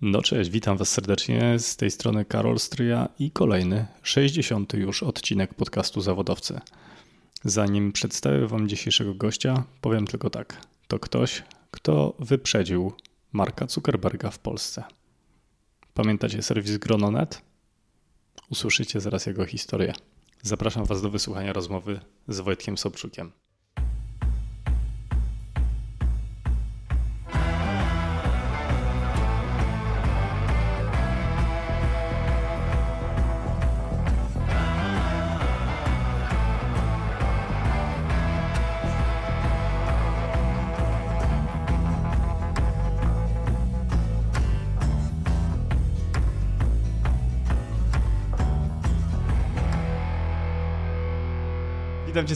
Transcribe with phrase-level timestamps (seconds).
[0.00, 1.58] No cześć, witam Was serdecznie.
[1.58, 4.74] Z tej strony Karol Stryja i kolejny, 60.
[4.74, 6.60] już odcinek podcastu Zawodowcy.
[7.44, 10.66] Zanim przedstawię Wam dzisiejszego gościa, powiem tylko tak.
[10.88, 12.92] To ktoś, kto wyprzedził
[13.32, 14.84] Marka Zuckerberga w Polsce.
[15.94, 17.42] Pamiętacie serwis Grononet?
[18.50, 19.92] Usłyszycie zaraz jego historię.
[20.42, 23.32] Zapraszam Was do wysłuchania rozmowy z Wojtkiem Sobczukiem.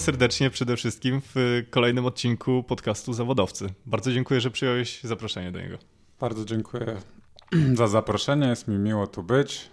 [0.00, 3.66] Cię serdecznie przede wszystkim w kolejnym odcinku podcastu Zawodowcy.
[3.86, 5.78] Bardzo dziękuję, że przyjąłeś zaproszenie do niego.
[6.20, 6.96] Bardzo dziękuję
[7.78, 8.46] za zaproszenie.
[8.46, 9.70] Jest mi miło tu być.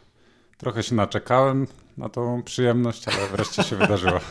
[0.58, 4.20] Trochę się naczekałem na tą przyjemność, ale wreszcie się wydarzyło.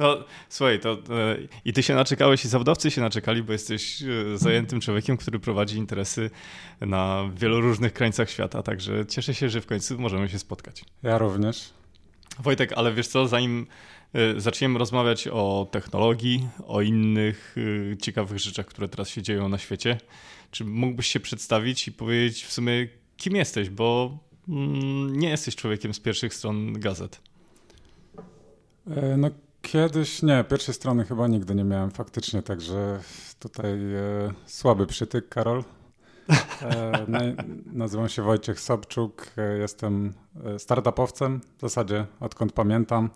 [0.00, 0.16] No,
[0.48, 0.96] słuchaj, to e,
[1.64, 5.76] i ty się naczekałeś, i zawodowcy się naczekali, bo jesteś e, zajętym człowiekiem, który prowadzi
[5.76, 6.30] interesy
[6.80, 10.84] na wielu różnych krańcach świata, także cieszę się, że w końcu możemy się spotkać.
[11.02, 11.70] Ja również.
[12.38, 13.66] Wojtek, ale wiesz co, zanim
[14.36, 19.98] zaczniemy rozmawiać o technologii, o innych y, ciekawych rzeczach, które teraz się dzieją na świecie.
[20.50, 25.94] Czy mógłbyś się przedstawić i powiedzieć w sumie, kim jesteś, bo mm, nie jesteś człowiekiem
[25.94, 27.20] z pierwszych stron gazet.
[28.90, 29.30] E, no
[29.62, 33.00] kiedyś nie, pierwszej strony chyba nigdy nie miałem faktycznie, także
[33.38, 35.64] tutaj e, słaby przytyk, Karol.
[36.62, 37.06] E,
[37.72, 40.12] nazywam się Wojciech Sobczuk, e, jestem
[40.44, 43.10] e, startupowcem w zasadzie odkąd pamiętam.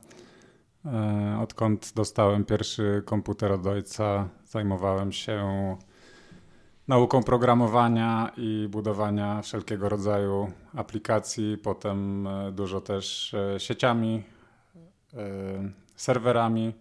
[0.87, 5.77] E, odkąd dostałem pierwszy komputer od ojca, zajmowałem się
[6.89, 14.23] nauką programowania i budowania wszelkiego rodzaju aplikacji, potem e, dużo też e, sieciami,
[15.97, 16.73] serwerami,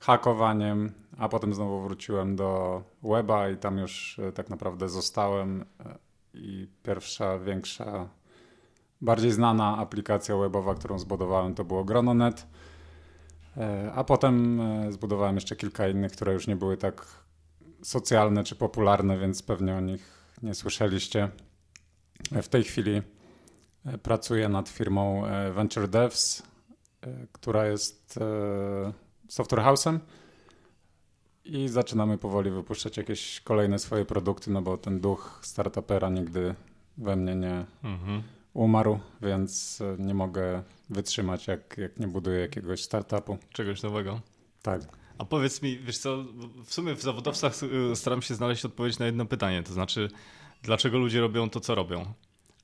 [0.00, 5.64] hakowaniem, a potem znowu wróciłem do weba i tam już tak naprawdę zostałem.
[6.34, 8.08] I pierwsza, większa,
[9.00, 12.46] bardziej znana aplikacja webowa, którą zbudowałem, to było Grononet
[13.94, 17.06] a potem e, zbudowałem jeszcze kilka innych, które już nie były tak
[17.82, 21.28] socjalne czy popularne, więc pewnie o nich nie słyszeliście.
[22.32, 23.02] E, w tej chwili
[24.02, 25.22] pracuję nad firmą
[25.52, 26.42] Venture Devs,
[27.32, 28.18] która jest
[29.28, 29.98] software house'em
[31.44, 36.54] i zaczynamy powoli wypuszczać jakieś kolejne swoje produkty, no bo ten duch startupera nigdy
[36.98, 38.22] we mnie nie mhm.
[38.56, 43.38] Umarł, więc nie mogę wytrzymać, jak, jak nie buduję jakiegoś startupu.
[43.52, 44.20] Czegoś nowego.
[44.62, 44.80] Tak.
[45.18, 46.24] A powiedz mi, wiesz co,
[46.64, 50.08] w sumie w zawodowcach y, staram się znaleźć odpowiedź na jedno pytanie, to znaczy,
[50.62, 52.12] dlaczego ludzie robią to, co robią?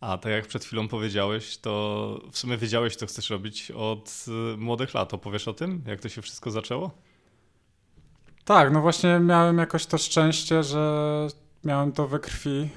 [0.01, 4.57] A tak jak przed chwilą powiedziałeś, to w sumie wiedziałeś, co chcesz robić od y,
[4.57, 5.15] młodych lat.
[5.15, 6.91] Opowiesz o tym, jak to się wszystko zaczęło?
[8.45, 11.27] Tak, no właśnie miałem jakoś to szczęście, że
[11.65, 12.69] miałem to we krwi.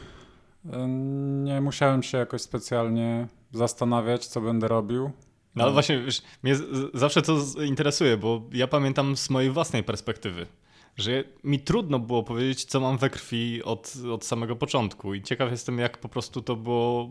[1.44, 5.12] Nie musiałem się jakoś specjalnie zastanawiać, co będę robił.
[5.56, 6.56] No ale właśnie, wiesz, mnie
[6.94, 10.48] zawsze to interesuje, bo ja pamiętam z mojej własnej perspektywy,
[10.98, 15.52] że mi trudno było powiedzieć, co mam we krwi od, od samego początku i ciekaw
[15.52, 17.10] jestem, jak po prostu to było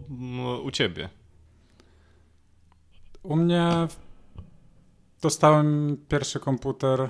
[0.65, 1.09] u ciebie.
[3.23, 3.71] U mnie
[5.23, 7.09] dostałem pierwszy komputer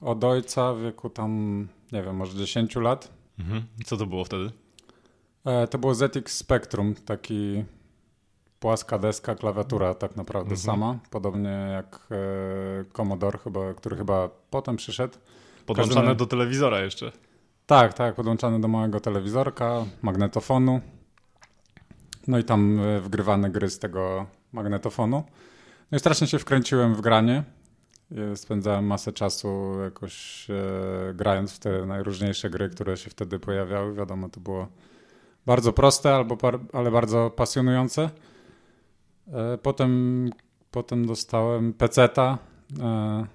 [0.00, 3.12] od ojca w wieku tam, nie wiem, może 10 lat.
[3.38, 3.62] Mhm.
[3.84, 4.63] Co to było wtedy?
[5.44, 7.64] E, to było ZX Spectrum, taki
[8.60, 10.60] płaska deska, klawiatura tak naprawdę mhm.
[10.60, 15.18] sama, podobnie jak e, Commodore, chyba, który chyba potem przyszedł.
[15.66, 16.14] Podłączane Każdy...
[16.14, 17.12] do telewizora jeszcze.
[17.66, 20.80] Tak, tak, podłączany do małego telewizorka, magnetofonu.
[22.26, 25.24] No i tam e, wgrywane gry z tego magnetofonu.
[25.90, 27.44] No i strasznie się wkręciłem w granie.
[28.34, 33.94] Spędzałem masę czasu jakoś e, grając w te najróżniejsze gry, które się wtedy pojawiały.
[33.94, 34.68] Wiadomo, to było
[35.46, 36.38] bardzo proste, albo
[36.72, 38.10] ale bardzo pasjonujące.
[39.32, 40.30] E, potem,
[40.70, 42.38] potem dostałem peceta.
[42.80, 43.26] E,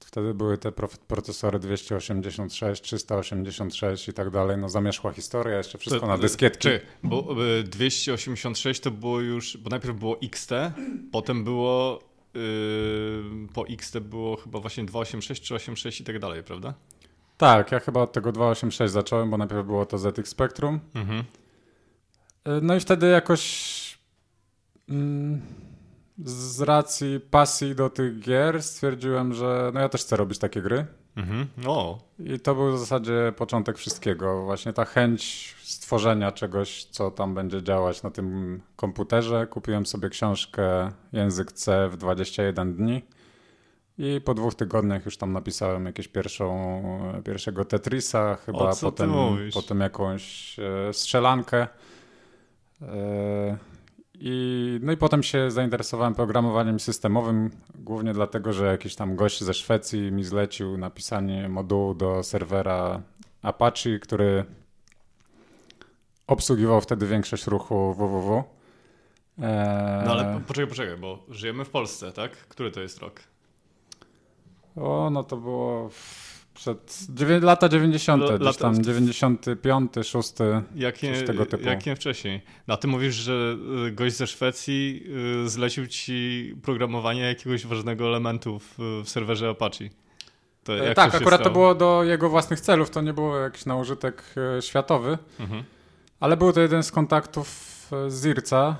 [0.00, 0.72] wtedy były te
[1.06, 4.58] procesory 286, 386 i tak dalej.
[4.58, 6.62] No zamieszła historia, jeszcze wszystko to, na dyskietki.
[6.68, 10.50] Czy, bo 286 e, to było już, bo najpierw było XT,
[11.12, 12.00] potem było
[12.34, 13.22] yy,
[13.54, 16.74] po XT było chyba właśnie 286, 386 i tak dalej, prawda?
[17.42, 20.80] Tak, ja chyba od tego 286 zacząłem, bo najpierw było to ZX Spectrum.
[20.94, 21.24] Mhm.
[22.62, 23.72] No i wtedy jakoś
[24.88, 25.40] Mm,
[26.24, 30.86] z racji pasji do tych gier stwierdziłem, że no ja też chcę robić takie gry.
[31.16, 31.46] Mhm.
[31.66, 31.98] O.
[32.18, 34.42] I to był w zasadzie początek wszystkiego.
[34.42, 39.46] Właśnie ta chęć stworzenia czegoś, co tam będzie działać na tym komputerze.
[39.46, 43.02] Kupiłem sobie książkę Język C w 21 dni.
[43.98, 46.82] I po dwóch tygodniach już tam napisałem jakieś pierwszą,
[47.24, 49.12] pierwszego Tetrisa, chyba potem,
[49.54, 51.68] potem jakąś e, strzelankę.
[52.82, 53.56] E,
[54.14, 59.54] I, no i potem się zainteresowałem programowaniem systemowym, głównie dlatego, że jakiś tam gość ze
[59.54, 63.02] Szwecji mi zlecił napisanie modułu do serwera
[63.42, 64.44] Apache, który
[66.26, 68.44] obsługiwał wtedy większość ruchu www.
[69.38, 72.32] E, no ale poczekaj, poczekaj, bo żyjemy w Polsce, tak?
[72.32, 73.31] Który to jest rok?
[74.76, 75.90] O, no to było
[76.54, 77.06] przed
[77.42, 80.32] lata 90., L gdzieś tam 95, 6,
[80.74, 81.64] jakie, coś tego typu.
[81.64, 82.40] Jak nie wcześniej.
[82.68, 85.04] No ty mówisz, że y, gość ze Szwecji
[85.44, 89.88] y, zlecił ci programowanie jakiegoś ważnego elementu w, w serwerze Apache.
[90.64, 91.44] To e, tak, akurat stało?
[91.44, 94.22] to było do jego własnych celów, to nie było jakiś na użytek
[94.58, 95.64] e, światowy, mhm.
[96.20, 97.48] ale był to jeden z kontaktów
[97.92, 98.76] e, z Zirca,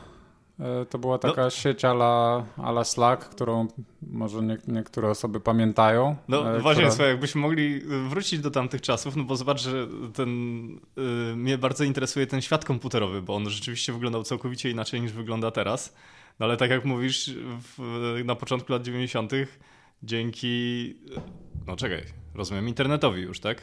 [0.91, 1.51] to była taka no.
[1.51, 3.69] sieć ala, ala Slack, którą
[4.03, 6.17] może nie, niektóre osoby pamiętają.
[6.29, 7.09] No e, właśnie, która...
[7.09, 10.31] jakbyśmy mogli wrócić do tamtych czasów, no bo zobacz, że ten,
[11.33, 15.51] y, mnie bardzo interesuje ten świat komputerowy, bo on rzeczywiście wyglądał całkowicie inaczej niż wygląda
[15.51, 15.95] teraz.
[16.41, 17.31] No ale tak jak mówisz,
[17.79, 19.33] w, na początku lat 90.
[20.03, 20.97] dzięki,
[21.67, 22.03] no czekaj,
[22.35, 23.63] rozumiem, internetowi już, tak?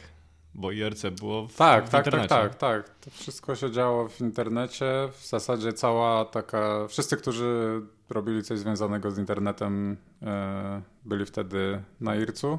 [0.54, 2.28] Bo IRC było w, tak, w tak, internecie.
[2.28, 2.98] Tak, tak, tak.
[2.98, 5.08] To wszystko się działo w internecie.
[5.12, 6.88] W zasadzie cała taka...
[6.88, 7.80] Wszyscy, którzy
[8.10, 12.58] robili coś związanego z internetem, e, byli wtedy na IRC-u.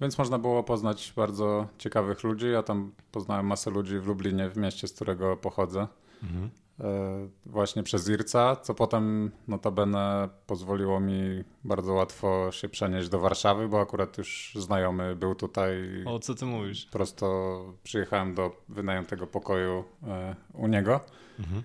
[0.00, 2.46] Więc można było poznać bardzo ciekawych ludzi.
[2.50, 5.86] Ja tam poznałem masę ludzi w Lublinie, w mieście, z którego pochodzę.
[6.22, 6.50] Mhm.
[6.80, 13.68] E, właśnie przez IRCA, co potem notabene pozwoliło mi bardzo łatwo się przenieść do Warszawy,
[13.68, 16.04] bo akurat już znajomy był tutaj.
[16.06, 16.86] O co ty mówisz?
[16.86, 21.00] Prosto przyjechałem do wynajętego pokoju e, u niego.
[21.38, 21.62] Mhm.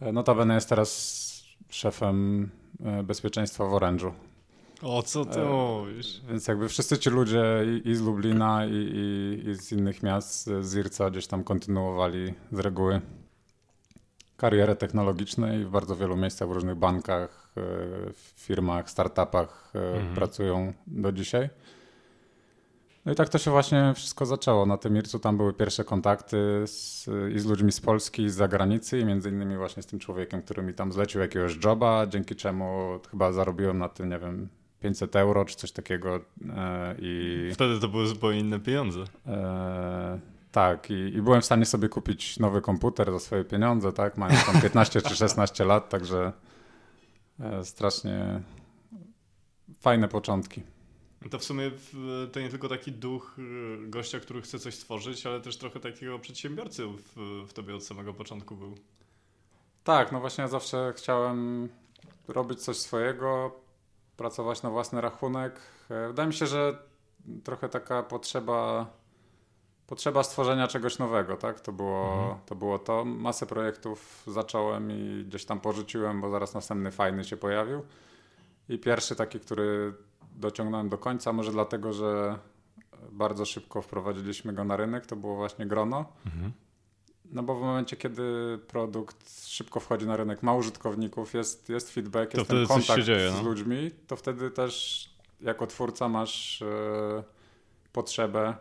[0.00, 1.22] E, notabene jest teraz
[1.68, 2.50] szefem
[3.04, 4.12] bezpieczeństwa w Orange'u.
[4.82, 6.20] O co ty mówisz?
[6.28, 10.50] Więc jakby wszyscy ci ludzie i, i z Lublina i, i, i, z innych miast
[10.60, 13.00] z IRCA gdzieś tam kontynuowali z reguły
[14.42, 17.62] karierę technologiczną i w bardzo wielu miejscach, w różnych bankach, e,
[18.36, 20.14] firmach, startupach e, mhm.
[20.14, 21.50] pracują do dzisiaj.
[23.04, 24.66] No i tak to się właśnie wszystko zaczęło.
[24.66, 26.36] Na tym Ircu tam były pierwsze kontakty
[26.66, 29.98] z, i z ludźmi z Polski, i z zagranicy i między innymi właśnie z tym
[29.98, 34.48] człowiekiem, który mi tam zlecił jakiegoś joba, dzięki czemu chyba zarobiłem na tym, nie wiem,
[34.80, 36.20] 500 euro czy coś takiego.
[36.56, 37.50] E, I...
[37.54, 39.04] Wtedy to były zupełnie inne pieniądze.
[39.26, 40.18] E,
[40.52, 44.46] tak, i, i, byłem w stanie sobie kupić nowy komputer za swoje pieniądze, tak, mając
[44.46, 46.32] tam 15 czy 16 lat, także
[47.40, 48.42] e, strasznie
[49.80, 50.62] fajne początki.
[51.30, 51.70] To w sumie
[52.32, 53.42] to nie tylko taki duch e,
[53.88, 58.14] gościa, który chce coś stworzyć, ale też trochę takiego przedsiębiorcy w, w tobie od samego
[58.14, 58.74] początku był.
[59.84, 61.68] Tak, no właśnie ja zawsze chciałem
[62.28, 63.60] robić coś swojego,
[64.16, 65.60] pracować na własny rachunek.
[65.90, 66.78] E, wydaje mi się, że
[67.44, 68.86] trochę taka potrzeba
[69.92, 71.60] potrzeba stworzenia czegoś nowego, tak?
[71.60, 72.38] To było, mhm.
[72.46, 73.04] to było to.
[73.04, 77.82] Masę projektów zacząłem i gdzieś tam porzuciłem, bo zaraz następny fajny się pojawił.
[78.68, 79.94] I pierwszy taki, który
[80.36, 82.38] dociągnąłem do końca, może dlatego, że
[83.10, 86.04] bardzo szybko wprowadziliśmy go na rynek, to było właśnie grono.
[86.26, 86.52] Mhm.
[87.32, 92.32] No bo w momencie, kiedy produkt szybko wchodzi na rynek, ma użytkowników, jest, jest feedback,
[92.32, 93.38] to jest ten kontakt dzieje, no?
[93.38, 95.08] z ludźmi, to wtedy też
[95.40, 97.22] jako twórca masz e,
[97.92, 98.54] potrzebę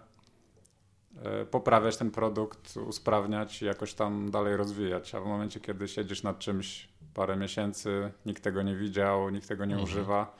[1.51, 5.15] poprawiać ten produkt, usprawniać i jakoś tam dalej rozwijać.
[5.15, 9.65] A w momencie, kiedy siedzisz nad czymś parę miesięcy, nikt tego nie widział, nikt tego
[9.65, 9.89] nie mhm.
[9.89, 10.35] używa,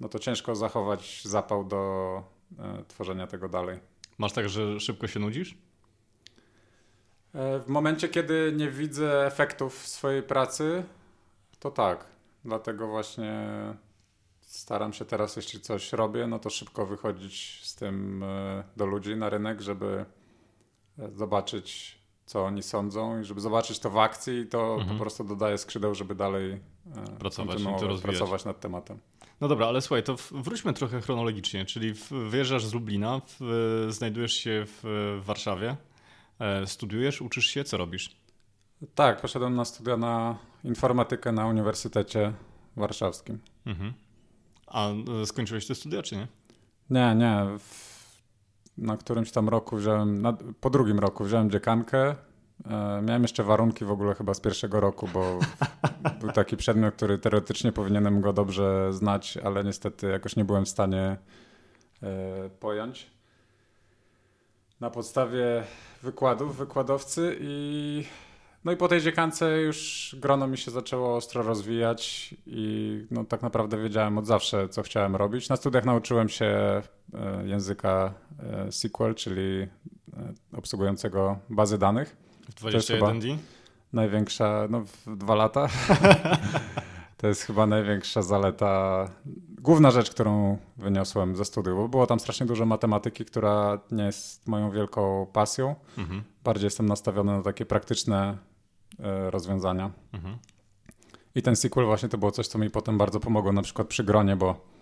[0.00, 2.22] no to ciężko zachować zapał do
[2.58, 3.80] e, tworzenia tego dalej.
[4.18, 5.54] Masz tak, że szybko się nudzisz?
[7.34, 10.84] E, w momencie, kiedy nie widzę efektów swojej pracy,
[11.58, 12.04] to tak.
[12.44, 13.48] Dlatego właśnie
[14.52, 19.16] staram się teraz, jeśli coś robię, no to szybko wychodzić z tym e, do ludzi
[19.16, 20.04] na rynek, żeby
[20.98, 24.88] e, zobaczyć, co oni sądzą i żeby zobaczyć to w akcji i to mhm.
[24.88, 26.60] po prostu dodaje skrzydeł, żeby dalej e,
[27.18, 27.58] pracować,
[28.02, 28.98] pracować nad tematem.
[29.40, 34.64] No dobra, ale słuchaj, to wróćmy trochę chronologicznie, czyli wyjeżdżasz z Lublina, w, znajdujesz się
[34.66, 35.76] w Warszawie,
[36.66, 38.16] studiujesz, uczysz się, co robisz?
[38.94, 42.32] Tak, poszedłem na studia na informatykę na Uniwersytecie
[42.76, 43.38] Warszawskim.
[43.66, 43.92] Mhm.
[44.72, 44.88] A
[45.22, 46.28] e, skończyłeś te studia, czy nie?
[46.90, 47.46] Nie, nie.
[48.78, 52.14] Na którymś tam roku wziąłem, na, po drugim roku wziąłem dziekankę.
[52.66, 55.38] E, miałem jeszcze warunki w ogóle chyba z pierwszego roku, bo
[56.20, 60.68] był taki przedmiot, który teoretycznie powinienem go dobrze znać, ale niestety jakoś nie byłem w
[60.68, 61.16] stanie
[62.60, 63.10] pojąć.
[64.80, 65.64] Na podstawie
[66.02, 68.04] wykładów wykładowcy i
[68.64, 73.42] no i po tej dziekance już grono mi się zaczęło ostro rozwijać i no tak
[73.42, 75.48] naprawdę wiedziałem od zawsze, co chciałem robić.
[75.48, 76.82] Na studiach nauczyłem się e,
[77.44, 79.68] języka e, SQL, czyli e,
[80.56, 82.16] obsługującego bazy danych.
[82.50, 83.36] W 21D?
[83.92, 85.68] Największa, no w dwa lata.
[87.18, 89.08] to jest chyba największa zaleta,
[89.58, 94.48] główna rzecz, którą wyniosłem ze studiów, bo było tam strasznie dużo matematyki, która nie jest
[94.48, 95.74] moją wielką pasją.
[95.98, 96.22] Mhm.
[96.44, 98.36] Bardziej jestem nastawiony na takie praktyczne
[99.30, 99.90] rozwiązania.
[100.12, 100.38] Mhm.
[101.34, 104.04] I ten SQL właśnie to było coś, co mi potem bardzo pomogło, na przykład przy
[104.04, 104.72] gronie, bo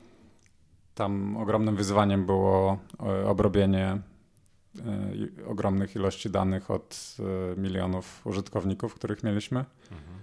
[0.95, 7.17] tam ogromnym wyzwaniem było e, obrobienie e, ogromnych ilości danych od
[7.57, 9.64] milionów użytkowników, których mieliśmy.
[9.93, 10.21] Mhm.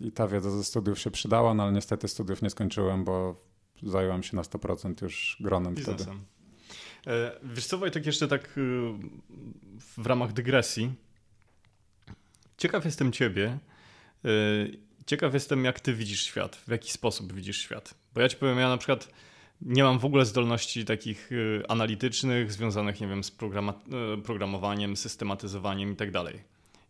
[0.00, 3.36] I ta wiedza ze studiów się przydała, no ale niestety studiów nie skończyłem, bo
[3.82, 6.20] zająłem się na 100% już gronem Biznesem.
[7.02, 7.54] wtedy.
[7.54, 8.50] Wiesz co Wojtek, jeszcze tak
[9.96, 10.94] w ramach dygresji,
[12.58, 13.58] Ciekaw jestem ciebie.
[14.24, 17.94] Y, ciekaw jestem, jak ty widzisz świat, w jaki sposób widzisz świat.
[18.14, 19.08] Bo ja ci powiem, ja na przykład
[19.62, 25.92] nie mam w ogóle zdolności takich y, analitycznych, związanych, nie wiem, z y, programowaniem, systematyzowaniem
[25.92, 26.40] i tak dalej.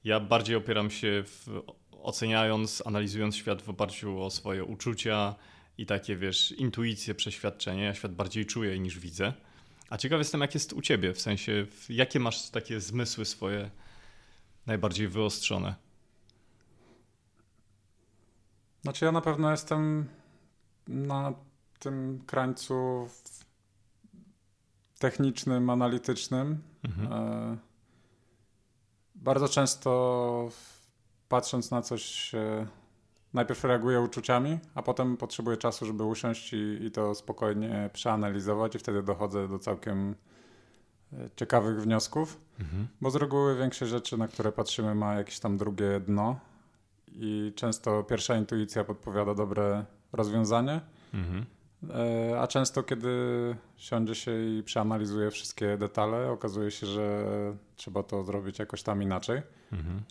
[0.04, 1.62] Ja bardziej opieram się w,
[2.02, 5.34] oceniając, analizując świat w oparciu o swoje uczucia
[5.78, 7.82] i takie, wiesz, intuicje, przeświadczenie.
[7.82, 9.32] Ja świat bardziej czuję niż widzę.
[9.90, 13.70] A ciekaw jestem, jak jest u ciebie, w sensie, jakie masz takie zmysły swoje
[14.66, 15.74] najbardziej wyostrzone?
[18.82, 20.08] Znaczy ja na pewno jestem
[20.88, 21.32] na
[21.78, 23.08] tym krańcu
[24.98, 26.62] technicznym, analitycznym.
[26.84, 27.12] Mhm.
[27.12, 27.56] E,
[29.14, 30.50] bardzo często
[31.28, 32.32] patrząc na coś
[33.34, 38.78] najpierw reaguję uczuciami, a potem potrzebuję czasu, żeby usiąść i, i to spokojnie przeanalizować i
[38.78, 40.14] wtedy dochodzę do całkiem
[41.36, 42.88] ciekawych wniosków, mhm.
[43.00, 46.40] bo z reguły większość rzeczy, na które patrzymy, ma jakieś tam drugie dno
[47.08, 50.80] i często pierwsza intuicja podpowiada dobre rozwiązanie.
[51.14, 51.46] Mhm.
[51.90, 53.08] E, a często, kiedy
[53.76, 57.24] siądzie się i przeanalizuje wszystkie detale, okazuje się, że
[57.76, 59.42] trzeba to zrobić jakoś tam inaczej.
[59.72, 60.02] Mhm.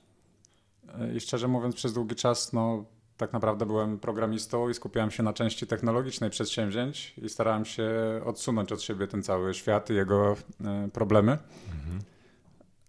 [0.99, 2.85] E, I szczerze mówiąc, przez długi czas no,
[3.17, 7.91] tak naprawdę byłem programistą i skupiałem się na części technologicznej przedsięwzięć i starałem się
[8.25, 11.31] odsunąć od siebie ten cały świat i jego e, problemy.
[11.31, 11.99] Mhm.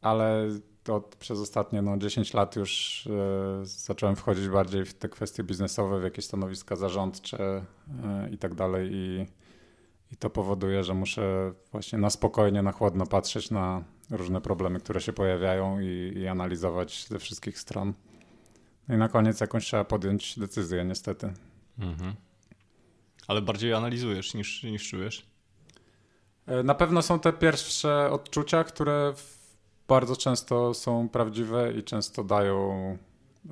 [0.00, 0.48] Ale
[0.84, 6.00] to przez ostatnie no, 10 lat już e, zacząłem wchodzić bardziej w te kwestie biznesowe,
[6.00, 7.64] w jakieś stanowiska zarządcze
[8.04, 8.90] e, i tak dalej.
[8.92, 9.26] I,
[10.12, 15.00] I to powoduje, że muszę właśnie na spokojnie, na chłodno patrzeć na różne problemy, które
[15.00, 17.92] się pojawiają i, i analizować ze wszystkich stron.
[18.88, 21.32] I na koniec jakąś trzeba podjąć decyzję, niestety.
[21.78, 22.14] Mhm.
[23.28, 25.26] Ale bardziej analizujesz niż, niż czujesz?
[26.46, 29.14] E, na pewno są te pierwsze odczucia, które
[29.88, 32.72] bardzo często są prawdziwe i często dają
[33.46, 33.48] y,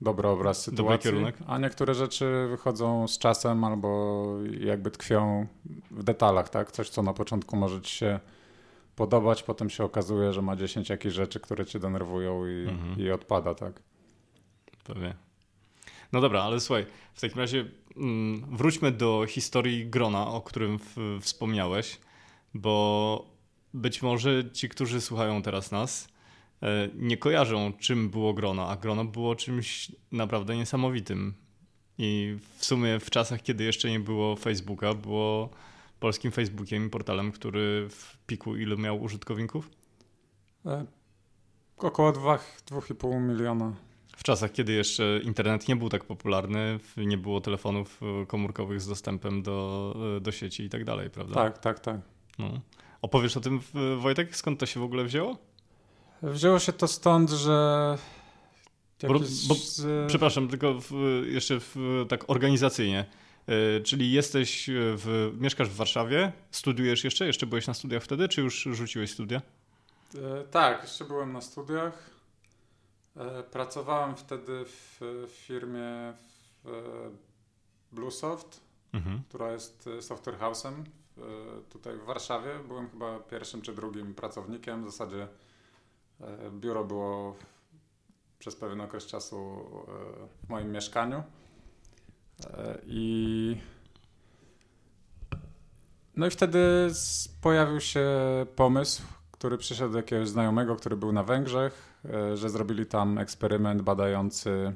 [0.00, 1.10] dobry obraz sytuacji.
[1.46, 4.26] A niektóre rzeczy wychodzą z czasem albo
[4.60, 5.46] jakby tkwią
[5.90, 6.72] w detalach, tak?
[6.72, 8.20] Coś, co na początku może ci się
[8.96, 13.00] podobać, potem się okazuje, że ma 10 jakichś rzeczy, które cię denerwują i, mhm.
[13.00, 13.82] i odpada, tak?
[14.86, 15.14] Pewnie.
[16.12, 17.64] No dobra, ale słuchaj, w takim razie
[17.96, 20.78] mm, wróćmy do historii grona, o którym
[21.20, 22.00] wspomniałeś,
[22.54, 23.36] bo
[23.74, 26.08] być może ci, którzy słuchają teraz nas,
[26.62, 31.34] e, nie kojarzą, czym było grono, a grono było czymś naprawdę niesamowitym.
[31.98, 35.50] I w sumie w czasach, kiedy jeszcze nie było Facebooka, było
[36.00, 39.70] polskim Facebookiem i portalem, który w piku ilu miał użytkowników?
[40.66, 40.86] E,
[41.76, 43.85] około 2,5 miliona.
[44.16, 48.88] W czasach, kiedy jeszcze internet nie był tak popularny, nie było telefonów e, komórkowych z
[48.88, 51.34] dostępem do, e, do sieci i tak dalej, prawda?
[51.34, 52.00] Tak, tak, tak.
[52.38, 52.60] No.
[53.02, 53.60] Opowiesz o tym,
[53.98, 54.36] Wojtek?
[54.36, 55.36] Skąd to się w ogóle wzięło?
[56.22, 57.98] Wzięło się to stąd, że.
[59.02, 59.14] Bo,
[59.48, 59.54] bo,
[60.06, 60.92] przepraszam, tylko w,
[61.26, 61.76] jeszcze w,
[62.08, 63.04] tak organizacyjnie.
[63.46, 67.26] Yy, czyli jesteś w, mieszkasz w Warszawie, studiujesz jeszcze?
[67.26, 69.42] Jeszcze byłeś na studiach wtedy, czy już rzuciłeś studia?
[70.14, 70.20] Yy,
[70.50, 72.15] tak, jeszcze byłem na studiach.
[73.16, 76.12] Yy, pracowałem wtedy w, firmie
[76.64, 77.10] w
[77.92, 78.60] Bluesoft,
[78.92, 79.22] mhm.
[79.28, 80.84] która jest software house'em
[81.18, 82.50] E, tutaj w Warszawie.
[82.68, 84.82] Byłem chyba pierwszym czy drugim pracownikiem.
[84.82, 85.28] W zasadzie
[86.20, 87.36] e, biuro było
[88.38, 91.22] przez pewien okres czasu e, w moim mieszkaniu.
[92.86, 93.56] I
[96.16, 96.88] no i wtedy
[97.40, 98.06] pojawił się
[98.56, 101.95] pomysł, który przyszedł do jakiegoś znajomego, który był na Węgrzech,
[102.34, 104.72] że zrobili tam eksperyment badający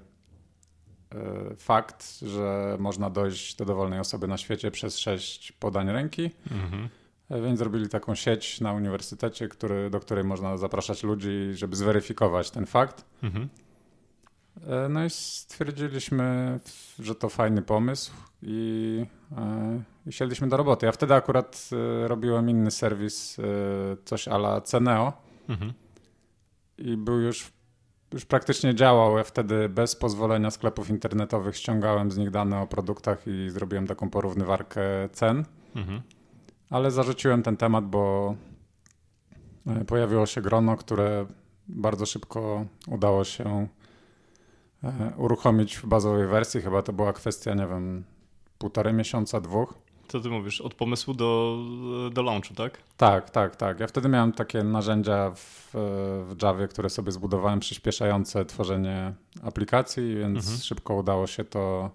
[1.57, 6.31] fakt, że można dojść do dowolnej osoby na świecie przez sześć podań ręki.
[6.51, 6.89] Mhm.
[7.31, 12.67] Więc zrobili taką sieć na uniwersytecie, który, do której można zapraszać ludzi, żeby zweryfikować ten
[12.67, 13.05] fakt.
[13.23, 13.49] Mhm.
[14.67, 16.59] E, no i stwierdziliśmy,
[16.99, 19.07] że to fajny pomysł i,
[19.37, 20.87] e, i siedliśmy do roboty.
[20.87, 23.37] Ja wtedy akurat e, robiłem inny serwis,
[24.05, 25.13] coś ala Ceneo
[25.49, 25.73] mhm.
[26.81, 27.53] I był już,
[28.13, 29.19] już praktycznie działał.
[29.19, 34.11] Ja wtedy bez pozwolenia sklepów internetowych ściągałem z nich dane o produktach i zrobiłem taką
[34.11, 34.83] porównywarkę
[35.13, 35.45] cen.
[35.77, 36.03] Mhm.
[36.71, 38.35] Ale zarzuciłem ten temat, bo
[39.87, 41.27] pojawiło się grono, które
[41.69, 43.69] bardzo szybko udało się
[44.85, 46.61] E, uruchomić w bazowej wersji.
[46.61, 48.05] Chyba to była kwestia, nie wiem,
[48.59, 49.75] półtorej miesiąca, dwóch.
[50.11, 50.61] Co ty mówisz?
[50.61, 51.59] Od pomysłu do,
[52.13, 52.79] do launchu, tak?
[52.97, 53.81] Tak, tak, tak.
[53.81, 55.71] Ja wtedy miałem takie narzędzia w,
[56.25, 60.59] w Javie, które sobie zbudowałem, przyspieszające tworzenie aplikacji, więc mhm.
[60.59, 61.91] szybko udało się to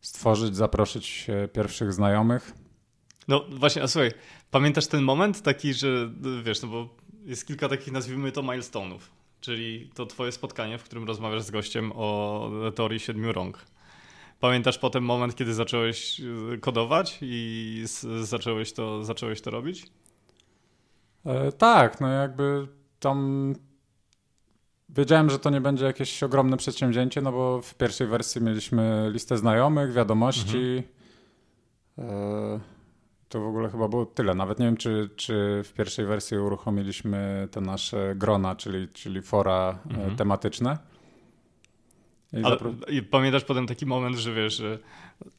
[0.00, 2.52] stworzyć, zaprosić pierwszych znajomych.
[3.28, 4.12] No właśnie, a słuchaj,
[4.50, 6.10] pamiętasz ten moment taki, że
[6.44, 6.88] wiesz, no bo
[7.24, 8.98] jest kilka takich, nazwijmy to, milestone'ów
[9.40, 13.64] czyli to twoje spotkanie, w którym rozmawiasz z gościem o teorii siedmiu rąk.
[14.40, 17.84] Pamiętasz potem moment, kiedy zacząłeś y, kodować i
[18.22, 19.86] zacząłeś to, zacząłeś to robić?
[21.26, 22.68] E, tak, no jakby
[23.00, 23.54] tam
[24.88, 29.38] wiedziałem, że to nie będzie jakieś ogromne przedsięwzięcie, no bo w pierwszej wersji mieliśmy listę
[29.38, 30.82] znajomych, wiadomości.
[31.98, 32.18] Mhm.
[32.56, 32.60] E,
[33.28, 34.34] to w ogóle chyba było tyle.
[34.34, 39.78] Nawet nie wiem, czy, czy w pierwszej wersji uruchomiliśmy te nasze grona, czyli, czyli fora
[39.90, 40.16] e, mhm.
[40.16, 40.78] tematyczne.
[42.32, 42.56] I Ale
[42.88, 44.78] i pamiętasz potem taki moment, że wiesz, że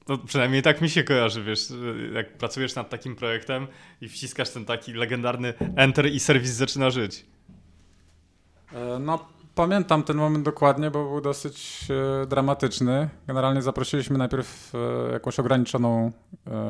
[0.08, 1.68] no przynajmniej tak mi się kojarzy, wiesz,
[2.14, 3.68] jak pracujesz nad takim projektem
[4.02, 7.26] i wciskasz ten taki legendarny enter i serwis zaczyna żyć.
[8.74, 11.88] E, no, pamiętam ten moment dokładnie, bo był dosyć
[12.24, 13.10] e, dramatyczny.
[13.28, 14.74] Generalnie zaprosiliśmy najpierw
[15.12, 16.12] jakąś ograniczoną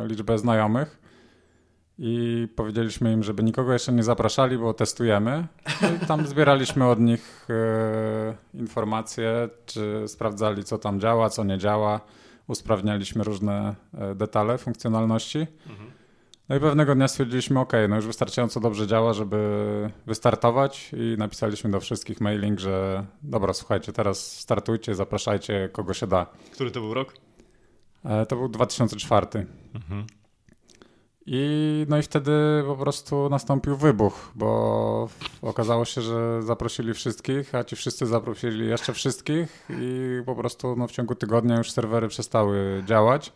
[0.07, 1.08] liczbę znajomych
[2.01, 5.47] i powiedzieliśmy im, żeby nikogo jeszcze nie zapraszali, bo testujemy.
[6.03, 12.01] I tam zbieraliśmy od nich e, informacje, czy sprawdzali, co tam działa, co nie działa.
[12.47, 15.47] Usprawnialiśmy różne e, detale funkcjonalności.
[15.69, 15.91] Mhm.
[16.49, 19.37] No i pewnego dnia stwierdziliśmy, OK, no już wystarczająco dobrze działa, żeby
[20.05, 26.25] wystartować i napisaliśmy do wszystkich mailing, że dobra, słuchajcie, teraz startujcie, zapraszajcie kogo się da.
[26.53, 27.13] Który to był rok?
[28.05, 29.27] E, to był 2004.
[29.75, 30.18] Mhm.
[31.31, 32.31] I, no i wtedy
[32.67, 35.09] po prostu nastąpił wybuch, bo
[35.41, 40.87] okazało się, że zaprosili wszystkich, a ci wszyscy zaprosili jeszcze wszystkich i po prostu no,
[40.87, 43.33] w ciągu tygodnia już serwery przestały działać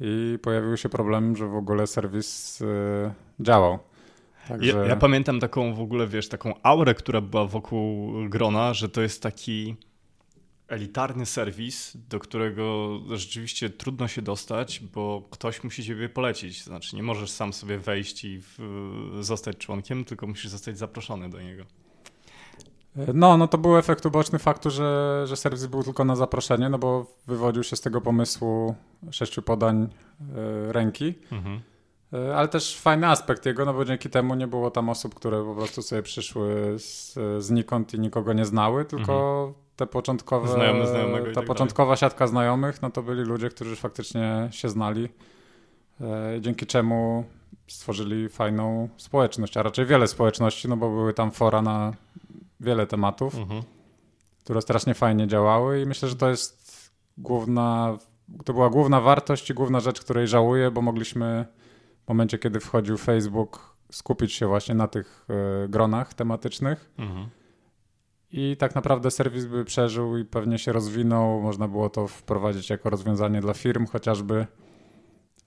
[0.00, 2.64] i pojawił się problem, że w ogóle serwis y,
[3.40, 3.78] działał.
[4.48, 4.78] Także...
[4.78, 9.02] Ja, ja, pamiętam taką w ogóle, wiesz, taką aurę, która była wokół grona, że to
[9.02, 9.76] jest taki
[10.74, 16.64] elitarny serwis, do którego rzeczywiście trudno się dostać, bo ktoś musi ciebie polecić.
[16.64, 18.58] Znaczy, nie możesz sam sobie wejść i w,
[19.20, 21.64] zostać członkiem, tylko musisz zostać zaproszony do niego.
[23.14, 26.78] No, no to był efekt uboczny faktu, że, że serwis był tylko na zaproszenie, no
[26.78, 28.74] bo wywodził się z tego pomysłu
[29.10, 31.14] sześciu podań y, ręki.
[31.32, 31.60] Mhm.
[32.14, 35.44] Y, ale też fajny aspekt jego, no bo dzięki temu nie było tam osób, które
[35.44, 40.86] po prostu sobie przyszły z, znikąd i nikogo nie znały, tylko mhm te początkowe, Znajomy
[41.26, 41.98] ta tak początkowa dalej.
[41.98, 45.08] siatka znajomych, no to byli ludzie, którzy faktycznie się znali,
[46.00, 47.24] e, dzięki czemu
[47.68, 51.92] stworzyli fajną społeczność, a raczej wiele społeczności, no bo były tam fora na
[52.60, 53.62] wiele tematów, mhm.
[54.44, 57.98] które strasznie fajnie działały i myślę, że to jest główna,
[58.44, 61.44] to była główna wartość i główna rzecz, której żałuję, bo mogliśmy
[62.04, 65.26] w momencie, kiedy wchodził Facebook, skupić się właśnie na tych
[65.64, 66.90] y, gronach tematycznych.
[66.98, 67.28] Mhm
[68.36, 71.40] i tak naprawdę serwis by przeżył i pewnie się rozwinął.
[71.40, 74.46] Można było to wprowadzić jako rozwiązanie dla firm chociażby.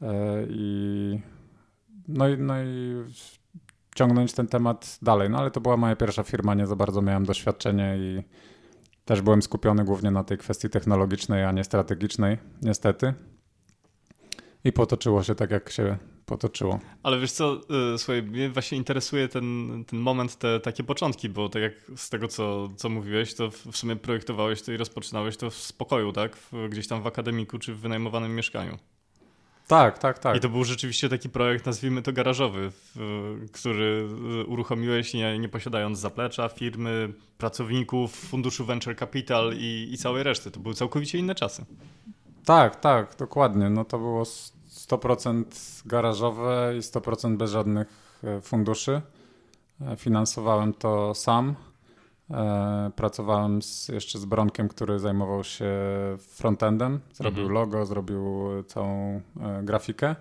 [0.02, 1.20] E, I,
[2.08, 2.96] no, i, no i
[3.96, 5.30] ciągnąć ten temat dalej.
[5.30, 8.24] No ale to była moja pierwsza firma, nie za bardzo miałem doświadczenie i
[9.06, 13.14] też byłem skupiony głównie na tej kwestii technologicznej, a nie strategicznej, niestety.
[14.64, 16.80] I potoczyło się tak, jak się potoczyło.
[17.04, 17.62] Ale wiesz co,
[17.94, 22.10] y, słuchaj, mnie właśnie interesuje ten, ten moment, te takie początki, bo tak jak z
[22.10, 26.36] tego, co, co mówiłeś, to w sumie projektowałeś to i rozpoczynałeś to w spokoju, tak?
[26.36, 28.78] W, gdzieś tam w akademiku czy w wynajmowanym mieszkaniu.
[29.68, 30.38] Tak, tak, tak.
[30.38, 32.72] I to był rzeczywiście taki projekt, nazwijmy to garażowy,
[33.52, 34.08] który
[34.48, 40.52] uruchomiłeś nie, nie posiadając zaplecza firmy, pracowników, funduszu venture capital i, i całej reszty.
[40.52, 41.66] To były całkowicie inne czasy.
[42.46, 43.70] Tak, tak, dokładnie.
[43.70, 44.26] No to było
[44.88, 45.46] 100%
[45.86, 47.88] garażowe i 100% bez żadnych
[48.24, 49.02] e, funduszy.
[49.82, 51.56] E, finansowałem to sam.
[52.32, 55.72] E, pracowałem z, jeszcze z Bronkiem, który zajmował się
[56.18, 57.54] frontendem, zrobił mhm.
[57.54, 58.24] logo, zrobił
[58.68, 59.22] całą
[59.64, 60.16] grafikę.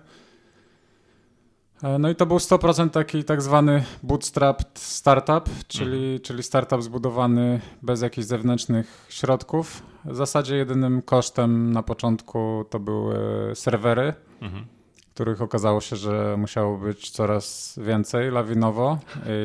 [1.99, 6.21] No i to był 100% taki tak zwany bootstrapped startup, czyli, mhm.
[6.21, 9.83] czyli startup zbudowany bez jakichś zewnętrznych środków.
[10.07, 13.17] W zasadzie jedynym kosztem na początku to były
[13.55, 14.65] serwery, mhm.
[15.13, 18.99] których okazało się, że musiało być coraz więcej lawinowo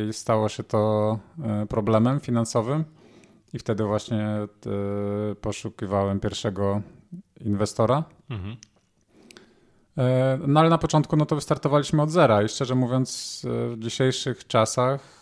[0.09, 2.85] i stało się to e, problemem finansowym.
[3.53, 4.48] I wtedy właśnie e,
[5.40, 6.83] poszukiwałem pierwszego
[7.40, 8.05] inwestora.
[8.31, 8.57] Mhm.
[9.98, 14.46] E, no ale na początku no to wystartowaliśmy od zera i szczerze mówiąc w dzisiejszych
[14.46, 15.22] czasach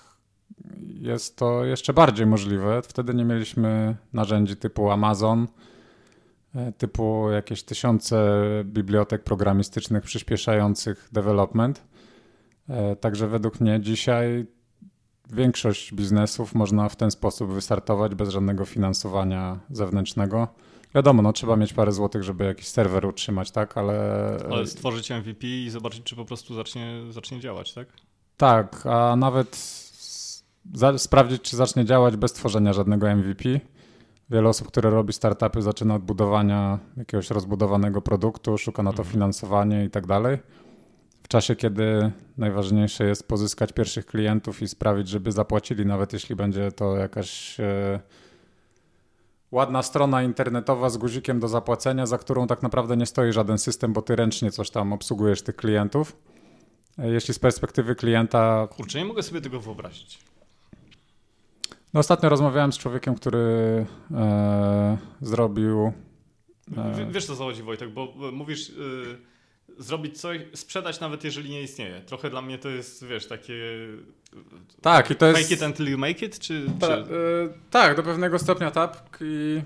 [1.01, 2.83] jest to jeszcze bardziej możliwe.
[2.83, 5.49] Wtedy nie mieliśmy narzędzi typu Amazon,
[6.55, 11.91] e, typu jakieś tysiące bibliotek programistycznych przyspieszających development.
[13.01, 14.47] Także według mnie dzisiaj
[15.33, 20.49] większość biznesów można w ten sposób wystartować bez żadnego finansowania zewnętrznego.
[20.95, 23.99] Wiadomo, no trzeba mieć parę złotych, żeby jakiś serwer utrzymać, tak, ale...
[24.51, 27.89] Ale stworzyć MVP i zobaczyć, czy po prostu zacznie, zacznie działać, tak?
[28.37, 29.57] Tak, a nawet
[30.97, 33.45] sprawdzić, czy zacznie działać bez tworzenia żadnego MVP.
[34.31, 39.13] Wiele osób, które robi startupy, zaczyna od budowania jakiegoś rozbudowanego produktu, szuka na to mhm.
[39.13, 40.39] finansowanie i tak dalej.
[41.23, 46.73] W czasie, kiedy najważniejsze jest pozyskać pierwszych klientów i sprawić, żeby zapłacili, nawet jeśli będzie
[46.73, 47.61] to jakaś...
[47.61, 48.01] E,
[49.51, 53.93] ładna strona internetowa z guzikiem do zapłacenia, za którą tak naprawdę nie stoi żaden system,
[53.93, 56.17] bo ty ręcznie coś tam obsługujesz tych klientów.
[56.99, 58.69] E, jeśli z perspektywy klienta.
[58.77, 60.19] Kurczę, nie mogę sobie tego wyobrazić.
[61.95, 65.93] No, ostatnio rozmawiałem z człowiekiem, który e, zrobił.
[66.77, 67.11] E...
[67.11, 68.69] Wiesz co zachodzi Wojtek, bo mówisz.
[68.69, 69.31] Yy
[69.79, 72.01] zrobić coś, sprzedać nawet jeżeli nie istnieje.
[72.01, 73.55] Trochę dla mnie to jest, wiesz, takie...
[74.83, 75.41] Tak, i to jest...
[75.41, 76.67] Make it until you make it, czy...
[76.81, 77.13] Ta, czy...
[77.13, 79.63] Yy, tak, do pewnego stopnia tak i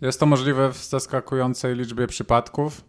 [0.00, 2.84] jest to możliwe w zaskakującej liczbie przypadków.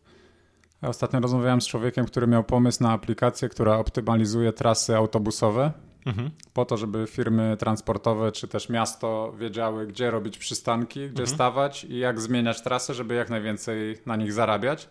[0.81, 5.71] Ja ostatnio rozmawiałem z człowiekiem, który miał pomysł na aplikację, która optymalizuje trasy autobusowe
[6.05, 6.29] mhm.
[6.53, 11.27] po to, żeby firmy transportowe czy też miasto wiedziały, gdzie robić przystanki, gdzie mhm.
[11.27, 14.89] stawać i jak zmieniać trasę, żeby jak najwięcej na nich zarabiać.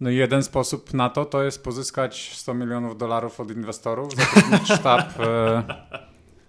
[0.00, 4.68] No i jeden sposób na to to jest pozyskać 100 milionów dolarów od inwestorów, zatrudnić
[4.78, 5.62] sztab, e,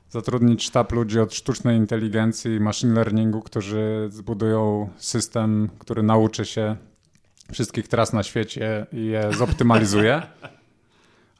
[0.09, 6.75] zatrudnić sztab ludzi od sztucznej inteligencji i machine learningu, którzy zbudują system, który nauczy się
[7.51, 10.21] wszystkich tras na świecie i je zoptymalizuje.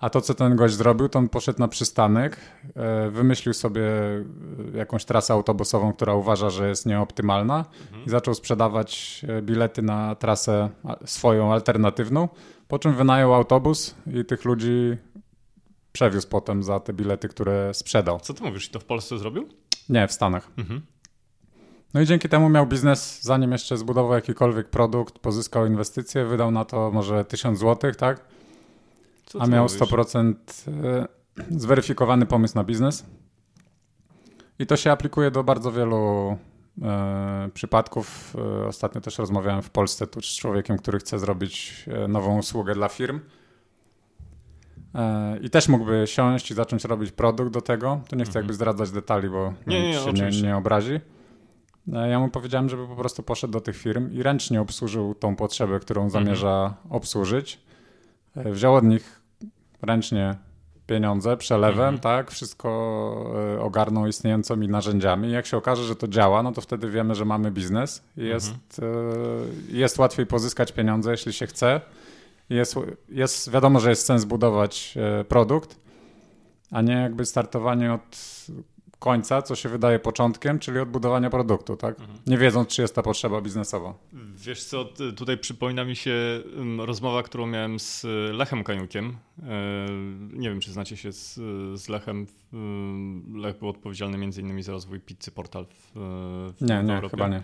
[0.03, 2.37] A to, co ten gość zrobił, to on poszedł na przystanek,
[2.75, 8.05] e, wymyślił sobie e, jakąś trasę autobusową, która uważa, że jest nieoptymalna mhm.
[8.05, 10.69] i zaczął sprzedawać e, bilety na trasę
[11.05, 12.29] swoją alternatywną,
[12.67, 14.97] po czym wynajął autobus i tych ludzi
[15.91, 18.19] przewiózł potem za te bilety, które sprzedał.
[18.19, 18.67] Co ty mówisz?
[18.67, 19.49] I to w Polsce zrobił?
[19.89, 20.49] Nie, w Stanach.
[20.57, 20.81] Mhm.
[21.93, 26.65] No i dzięki temu miał biznes, zanim jeszcze zbudował jakikolwiek produkt, pozyskał inwestycje, wydał na
[26.65, 28.42] to może 1000 złotych, tak?
[29.39, 29.79] A miał mówisz?
[29.79, 30.33] 100%
[30.67, 31.07] e,
[31.49, 33.05] zweryfikowany pomysł na biznes.
[34.59, 36.37] I to się aplikuje do bardzo wielu
[36.81, 38.35] e, przypadków.
[38.63, 42.73] E, ostatnio też rozmawiałem w Polsce tu z człowiekiem, który chce zrobić e, nową usługę
[42.73, 43.19] dla firm.
[44.95, 48.01] E, I też mógłby siąść i zacząć robić produkt do tego.
[48.09, 48.43] Tu nie chcę mhm.
[48.43, 50.99] jakby zdradzać detali, bo nie, nie, się nie, nie obrazi.
[51.87, 55.79] Ja mu powiedziałem, żeby po prostu poszedł do tych firm i ręcznie obsłużył tą potrzebę,
[55.79, 56.25] którą mhm.
[56.25, 57.59] zamierza obsłużyć.
[58.35, 59.22] Wziął od nich
[59.83, 60.35] ręcznie
[60.87, 61.99] pieniądze przelewem, mhm.
[61.99, 62.69] tak, wszystko
[63.55, 65.31] e, ogarną istniejącymi narzędziami.
[65.31, 68.53] Jak się okaże, że to działa, no to wtedy wiemy, że mamy biznes i jest,
[68.79, 69.07] mhm.
[69.71, 71.81] E, jest łatwiej pozyskać pieniądze, jeśli się chce.
[72.49, 72.75] Jest,
[73.09, 75.79] jest, wiadomo, że jest sens zbudować e, produkt,
[76.71, 78.17] a nie jakby startowanie od
[79.03, 81.99] końca, co się wydaje początkiem, czyli odbudowania produktu, tak?
[81.99, 82.19] Mhm.
[82.27, 83.93] Nie wiedząc, czy jest ta potrzeba biznesowa.
[84.35, 84.85] Wiesz co,
[85.15, 86.41] tutaj przypomina mi się
[86.77, 89.17] rozmowa, którą miałem z Lechem Kaniukiem.
[89.43, 89.87] E,
[90.33, 91.33] nie wiem, czy znacie się z,
[91.79, 92.27] z Lechem.
[93.35, 95.91] Lech był odpowiedzialny między innymi za rozwój Pizzy Portal w,
[96.57, 97.41] w Nie, nie, chyba nie.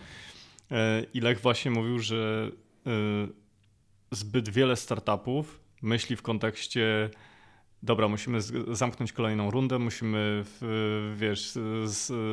[0.72, 2.52] E, I Lech właśnie mówił, że
[4.12, 7.10] zbyt wiele startupów myśli w kontekście
[7.84, 10.44] dobra, musimy zamknąć kolejną rundę, musimy,
[11.16, 11.54] wiesz,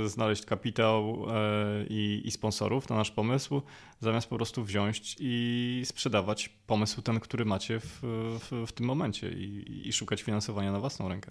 [0.07, 3.63] znaleźć kapitał e, i, i, sponsorów na nasz pomysł,
[4.01, 8.01] zamiast po prostu wziąć i sprzedawać pomysł ten, który macie w,
[8.41, 11.31] w, w tym momencie i, i szukać finansowania na własną rękę.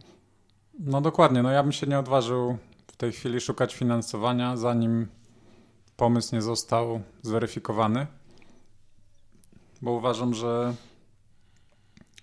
[0.79, 5.07] No dokładnie, no ja bym się nie odważył w tej chwili szukać finansowania, zanim
[5.97, 8.07] pomysł nie został zweryfikowany,
[9.81, 10.73] bo uważam, że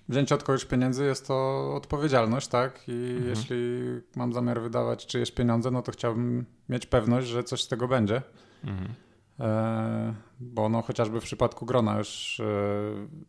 [0.08, 2.80] wzięcie od kogoś pieniędzy jest to odpowiedzialność, tak?
[2.88, 3.28] I Mhm.
[3.28, 3.56] jeśli
[4.16, 8.22] mam zamiar wydawać czyjeś pieniądze, no to chciałbym mieć pewność, że coś z tego będzie.
[8.64, 8.88] Mhm.
[9.40, 12.44] E, bo no chociażby w przypadku Grona już e,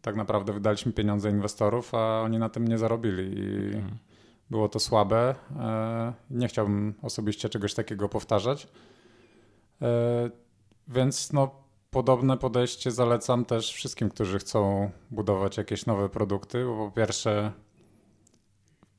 [0.02, 3.98] tak naprawdę wydaliśmy pieniądze inwestorów, a oni na tym nie zarobili i Mhm.
[4.50, 5.36] było to słabe.
[5.60, 8.68] E, nie chciałbym osobiście czegoś takiego powtarzać.
[9.82, 10.30] E,
[10.88, 11.62] więc no
[11.93, 17.51] podobne podejście zalecam też wszystkim, którzy chcą budować jakieś nowe produkty, bo po pierwsze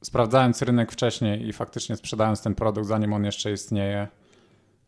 [0.02, 4.08] sprawdzając rynek wcześniej i faktycznie sprzedając ten produkt zanim on jeszcze istnieje,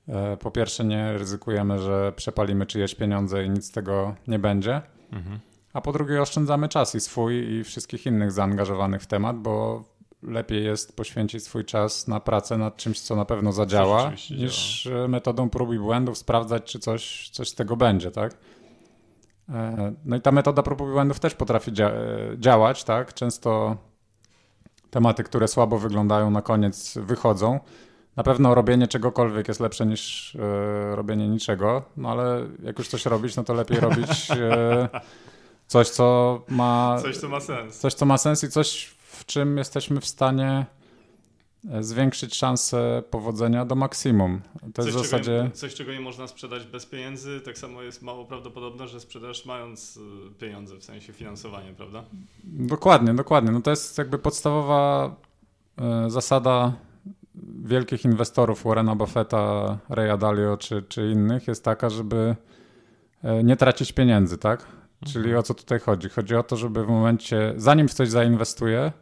[0.08, 4.82] e, po pierwsze nie ryzykujemy, że przepalimy czyjeś pieniądze i nic z tego nie będzie,
[5.12, 5.40] Mhm.
[5.72, 9.84] a po drugie oszczędzamy czas i swój i wszystkich innych zaangażowanych w temat, bo
[10.22, 15.08] lepiej jest poświęcić swój czas na pracę nad czymś, co na pewno zadziała, niż e,
[15.08, 18.34] metodą prób i błędów sprawdzać, czy coś, coś z tego będzie, tak?
[19.48, 23.14] E, No i ta metoda prób i błędów też potrafi dzia- e, działać, tak?
[23.14, 23.76] Często
[24.90, 27.60] tematy, które słabo wyglądają, na koniec wychodzą.
[28.16, 33.06] Na pewno robienie czegokolwiek jest lepsze niż e, robienie niczego, no ale jak już coś
[33.06, 34.88] robić, no to lepiej robić e,
[35.66, 37.78] coś, co ma Coś, co ma sens.
[37.78, 40.66] coś, co ma sens i coś, w czym jesteśmy w stanie
[41.70, 44.40] e, zwiększyć szanse powodzenia do maksimum.
[44.74, 45.42] To jest coś, w zasadzie.
[45.42, 49.46] czego, coś, czego nie można sprzedać bez pieniędzy, tak samo jest mało prawdopodobne, że sprzedasz
[49.46, 50.00] mając y,
[50.38, 52.04] pieniądze, w sensie finansowanie, prawda?
[52.44, 53.50] Dokładnie, dokładnie.
[53.50, 55.16] No to jest jakby podstawowa
[55.78, 56.72] e, zasada
[57.64, 62.36] wielkich inwestorów Warrena Buffetta, Raya Dalio czy, czy innych jest taka, żeby
[63.22, 64.66] e, nie tracić pieniędzy, tak?
[65.04, 66.08] Czyli o co tutaj chodzi?
[66.08, 68.92] Chodzi o to, żeby w momencie, zanim w coś zainwestuję,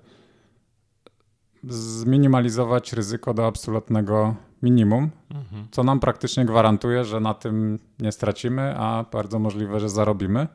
[1.68, 5.68] zminimalizować ryzyko do absolutnego minimum, Mhm.
[5.70, 10.48] co nam praktycznie gwarantuje, że na tym nie stracimy, a bardzo możliwe, że zarobimy.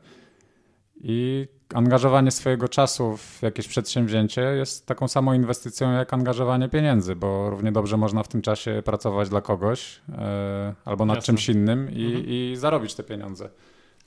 [1.02, 7.50] I angażowanie swojego czasu w jakieś przedsięwzięcie jest taką samą inwestycją jak angażowanie pieniędzy, bo
[7.50, 11.26] równie dobrze można w tym czasie pracować dla kogoś e, albo nad Jasne.
[11.26, 12.24] czymś innym i, Mhm.
[12.28, 13.50] i zarobić te pieniądze.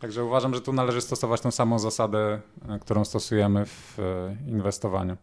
[0.01, 5.17] Także uważam, że tu należy stosować tą samą zasadę, e, którą stosujemy w e, inwestowaniu.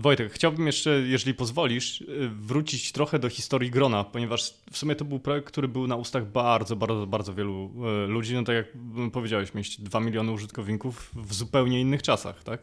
[0.00, 5.04] Wojtek, chciałbym jeszcze, jeżeli pozwolisz, y, wrócić trochę do historii Grona, ponieważ w sumie to
[5.04, 7.70] był projekt, który był na ustach bardzo, bardzo, bardzo wielu
[8.04, 8.34] y, ludzi.
[8.34, 8.66] No tak jak
[9.12, 12.60] powiedziałeś, mieliście 2 miliony użytkowników w zupełnie innych czasach, tak?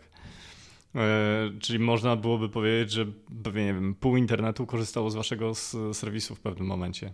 [0.96, 3.06] Y, Czyli można byłoby powiedzieć, że
[3.44, 5.52] pewnie nie wiem, pół internetu korzystało z waszego
[5.94, 7.14] serwisu w pewnym momencie.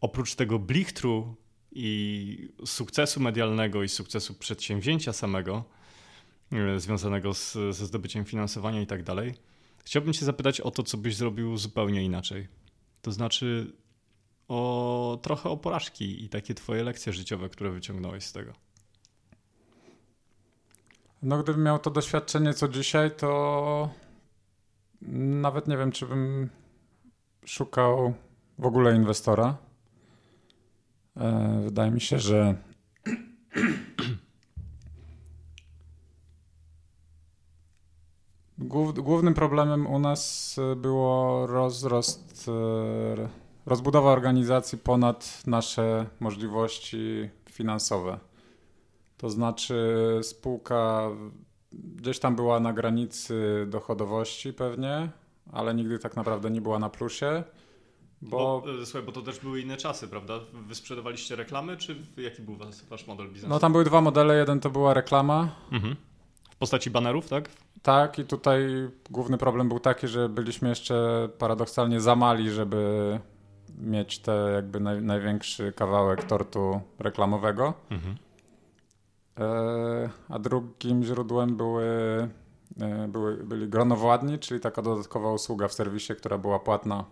[0.00, 1.36] Oprócz tego blichtru
[1.72, 5.64] i sukcesu medialnego i sukcesu przedsięwzięcia samego,
[6.76, 9.34] związanego z, ze zdobyciem finansowania i tak dalej.
[9.84, 12.48] Chciałbym Cię zapytać o to, co byś zrobił zupełnie inaczej.
[13.02, 13.72] To znaczy
[14.48, 18.52] o trochę o porażki i takie Twoje lekcje życiowe, które wyciągnąłeś z tego.
[21.22, 23.90] No, gdybym miał to doświadczenie co dzisiaj, to
[25.42, 26.50] nawet nie wiem, czy bym
[27.46, 28.14] szukał
[28.58, 29.56] w ogóle inwestora.
[31.16, 32.56] E, Wydaje mi się, że
[38.94, 43.28] głównym problemem u nas e, było rozrost, e,
[43.66, 48.18] rozbudowa organizacji ponad nasze możliwości finansowe.
[49.16, 49.84] To znaczy
[50.22, 51.08] spółka
[51.72, 55.08] gdzieś tam była na granicy dochodowości pewnie,
[55.52, 57.44] ale nigdy tak naprawdę nie była na plusie,
[58.22, 60.34] bo Bo, e, słuchaj, bo to też były inne czasy, prawda?
[60.52, 63.48] Wy sprzedawaliście reklamy, czy jaki był wasz, wasz model biznesu?
[63.48, 65.96] no tam były dwa modele, jeden to była reklama, Mhm.
[66.64, 67.48] Postaci banerów, tak?
[67.82, 73.20] tak i tutaj główny problem był taki, że byliśmy jeszcze paradoksalnie za mali, żeby
[73.78, 77.74] mieć te jakby naj, największy kawałek tortu reklamowego.
[77.90, 78.16] Mhm.
[79.38, 81.84] E, a drugim źródłem były,
[82.80, 87.04] e, były, byli gronowładni, czyli taka dodatkowa usługa w serwisie, która była płatna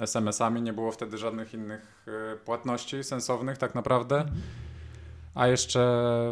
[0.00, 0.62] SMS-ami.
[0.62, 4.24] Nie było wtedy żadnych innych e, płatności sensownych tak naprawdę.
[5.34, 5.80] A jeszcze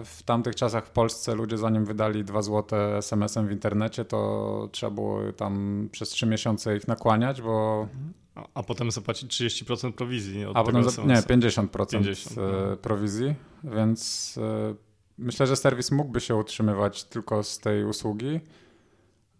[0.04, 4.90] w tamtych czasach w Polsce ludzie zanim wydali 2 zł SMS-em w internecie, to trzeba
[4.90, 7.88] było tam przez 3 miesiące ich nakłaniać, bo
[8.34, 11.62] A, a potem zapłacić 30% prowizji od a tego potem za, nie, SMS-a.
[11.62, 12.76] 50%, 50, e, no.
[12.76, 13.34] prowizji,
[13.64, 14.74] więc e,
[15.18, 18.40] myślę, że serwis mógłby się utrzymywać tylko z tej usługi,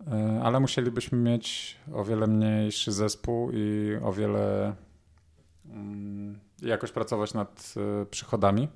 [0.07, 4.75] e, ale musielibyśmy mieć o wiele mniejszy zespół i o wiele
[5.67, 7.75] mm, jakoś pracować nad
[8.11, 8.69] przychodami.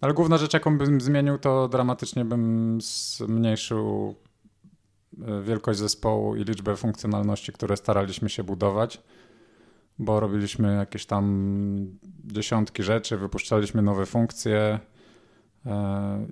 [0.00, 4.14] Ale główna rzecz, jaką bym zmienił, to dramatycznie bym zmniejszył
[5.26, 9.02] e, wielkość zespołu i liczbę funkcjonalności, które staraliśmy się budować
[9.98, 14.78] bo robiliśmy jakieś tam dziesiątki rzeczy, wypuszczaliśmy nowe funkcje,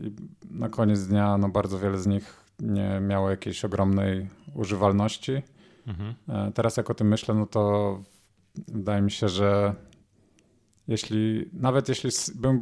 [0.02, 0.12] I
[0.50, 5.42] na koniec dnia no bardzo wiele z nich nie miało jakiejś ogromnej używalności.
[5.86, 6.14] Mhm.
[6.52, 8.02] Teraz jak o tym myślę, no to
[8.68, 9.74] wydaje mi się, że
[10.88, 12.10] jeśli, nawet jeśli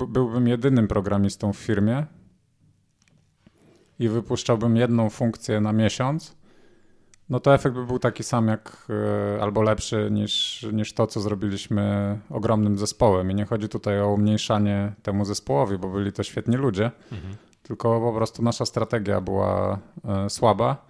[0.09, 2.07] byłbym jedynym programistą w firmie
[3.99, 6.37] i wypuszczałbym jedną funkcję na miesiąc,
[7.29, 8.87] no to efekt by był taki sam jak
[9.37, 13.31] e, albo lepszy niż, niż to, co zrobiliśmy ogromnym zespołem.
[13.31, 17.37] I nie chodzi tutaj o umniejszanie temu zespołowi, bo byli to świetni ludzie, mhm.
[17.63, 20.87] tylko po prostu nasza strategia była e, słaba.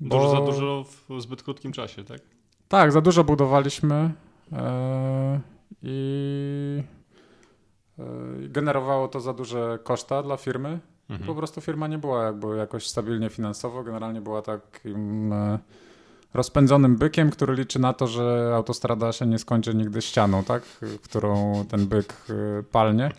[0.00, 0.16] Bo...
[0.16, 2.20] Dużo za dużo w zbyt krótkim czasie, tak?
[2.68, 4.12] Tak, za dużo budowaliśmy.
[4.52, 5.40] E,
[5.82, 6.82] i
[8.48, 10.80] generowało to za duże koszta dla firmy.
[11.10, 11.26] Mhm.
[11.26, 15.58] Po prostu firma nie była jakby jakoś stabilnie finansowo, generalnie była takim e,
[16.34, 20.62] rozpędzonym bykiem, który liczy na to, że autostrada się nie skończy nigdy ścianą, tak?
[21.02, 23.10] którą ten byk e, palnie.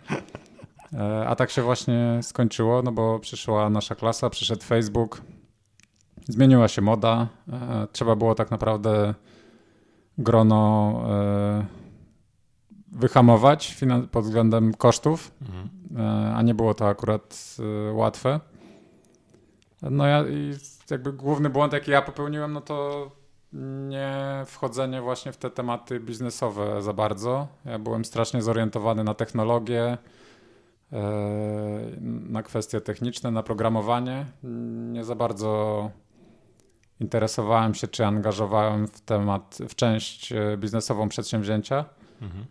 [1.26, 5.20] A tak się właśnie skończyło, no bo przyszła nasza klasa, przyszedł Facebook,
[6.28, 7.28] zmieniła się moda.
[7.92, 9.14] Trzeba było tak naprawdę
[10.18, 11.66] grono e,
[12.92, 13.76] wyhamować
[14.10, 15.68] pod względem kosztów, mhm.
[15.96, 18.40] E, a nie było to akurat e, łatwe.
[19.82, 20.54] No ja i
[20.90, 23.10] jakby główny błąd, jaki ja popełniłem, no to
[23.88, 27.48] nie wchodzenie właśnie w te tematy biznesowe za bardzo.
[27.64, 29.98] Ja byłem strasznie zorientowany na technologię,
[32.28, 34.26] na kwestie techniczne, na programowanie.
[34.92, 35.90] Nie za bardzo
[37.00, 41.84] interesowałem się czy angażowałem w temat, w część e, biznesową przedsięwzięcia.
[42.22, 42.44] Mhm.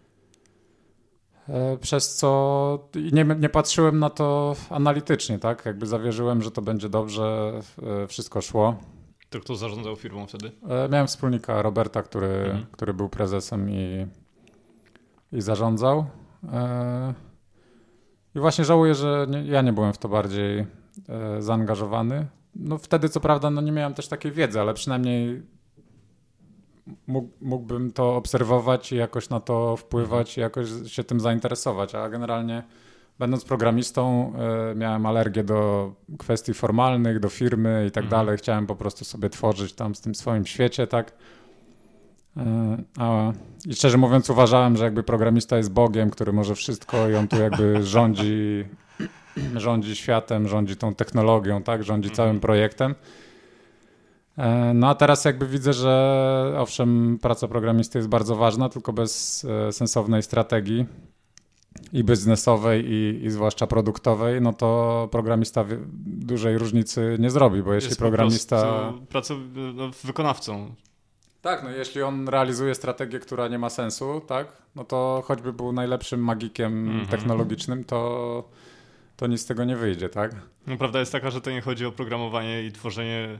[1.49, 5.65] E, przez co nie, nie patrzyłem na to analitycznie, tak?
[5.65, 7.59] Jakby zawierzyłem, że to będzie dobrze,
[8.03, 8.75] e, wszystko szło.
[9.29, 10.51] To kto zarządzał firmą wtedy?
[10.91, 12.65] Miałem wspólnika Roberta, który, mhm.
[12.71, 14.07] który był prezesem i,
[15.31, 16.05] i zarządzał.
[18.35, 20.65] I właśnie żałuję, że nie, ja nie byłem w to bardziej
[21.39, 22.27] zaangażowany
[22.59, 25.43] no wtedy co prawda no nie miałem też takiej wiedzy, ale przynajmniej
[27.41, 32.63] mógłbym to obserwować i jakoś na to wpływać i jakoś się tym zainteresować, a generalnie
[33.19, 34.33] będąc programistą
[34.71, 38.21] y, miałem alergię do kwestii formalnych, do firmy i tak mhm.
[38.21, 38.37] dalej.
[38.37, 41.13] Chciałem po prostu sobie tworzyć tam w tym swoim świecie, tak.
[42.97, 43.31] A,
[43.65, 47.41] I szczerze mówiąc uważałem, że jakby programista jest Bogiem, który może wszystko i on tu
[47.41, 48.65] jakby rządzi
[49.55, 51.83] rządzi światem, rządzi tą technologią, tak?
[51.83, 52.41] rządzi całym mhm.
[52.41, 52.95] projektem.
[54.37, 59.45] E, no a teraz jakby widzę, że owszem, praca programisty jest bardzo ważna, tylko bez
[59.45, 60.85] e, sensownej strategii
[61.93, 65.65] i biznesowej, i, i zwłaszcza produktowej, no to programista
[66.05, 68.93] dużej różnicy nie zrobi, bo jeśli jest programista.
[69.09, 69.39] Pracą,
[69.75, 70.75] no, wykonawcą.
[71.41, 75.71] Tak, no jeśli on realizuje strategię, która nie ma sensu, tak, no to choćby był
[75.71, 77.09] najlepszym magikiem mm -hmm.
[77.09, 78.49] technologicznym, to
[79.17, 80.35] to nic z tego nie wyjdzie, tak?
[80.67, 83.39] No prawda jest taka, że to nie chodzi o programowanie i tworzenie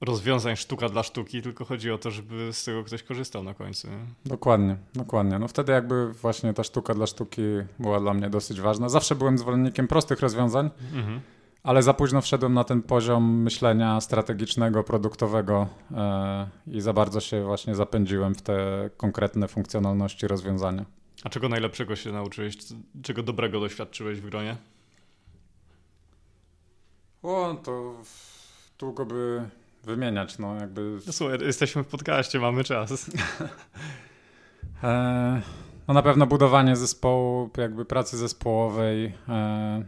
[0.00, 3.88] rozwiązań sztuka dla sztuki, tylko chodzi o to, żeby z tego ktoś korzystał na końcu.
[3.88, 3.98] Nie?
[4.26, 5.38] Dokładnie, dokładnie.
[5.38, 7.42] No wtedy jakby właśnie ta sztuka dla sztuki
[7.78, 8.88] była dla mnie dosyć ważna.
[8.88, 11.20] Zawsze byłem zwolennikiem prostych rozwiązań, mhm.
[11.62, 17.44] ale za późno wszedłem na ten poziom myślenia strategicznego, produktowego e, i za bardzo się
[17.44, 20.84] właśnie zapędziłem w te konkretne funkcjonalności rozwiązania.
[21.24, 22.56] A czego najlepszego się nauczyłeś?
[23.02, 24.56] Czego dobrego doświadczyłeś w gronie?
[27.22, 27.94] O, to
[28.78, 29.48] długo by
[29.86, 30.98] wymieniać, no jakby...
[31.06, 33.10] No, słuchaj, jesteśmy w podcaście, mamy czas.
[34.82, 35.42] e,
[35.88, 39.84] no na pewno budowanie zespołu, jakby pracy zespołowej, e,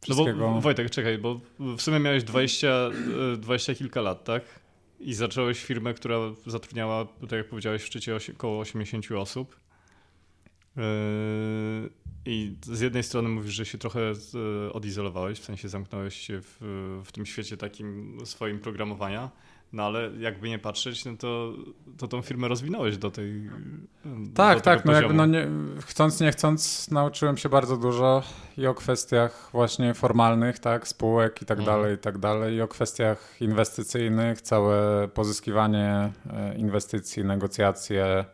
[0.00, 0.38] wszystkiego.
[0.38, 2.68] No bo, Wojtek, czekaj, bo w sumie miałeś 20,
[3.38, 4.42] 20 e, kilka lat, tak?
[5.00, 9.59] I zacząłeś firmę, która zatrudniała, tak jak powiedziałeś, w szczycie około 80 osób.
[10.76, 10.82] Yy,
[12.24, 16.56] I z jednej strony mówisz, że się trochę e, odizolowałeś, w sensie zamknąłeś się w,
[17.04, 19.30] w tym świecie takim swoim programowania,
[19.72, 21.52] no ale jakby nie patrzeć, no to,
[21.98, 23.50] to tą firmę rozwinąłeś do tej.
[24.34, 24.84] Tak, do tak.
[24.84, 25.48] No jakby no nie,
[25.80, 28.22] chcąc, nie chcąc, nauczyłem się bardzo dużo
[28.58, 31.76] i o kwestiach właśnie formalnych, tak, spółek i tak mhm.
[31.76, 38.24] dalej, i tak dalej, i o kwestiach inwestycyjnych, całe pozyskiwanie e, inwestycji, negocjacje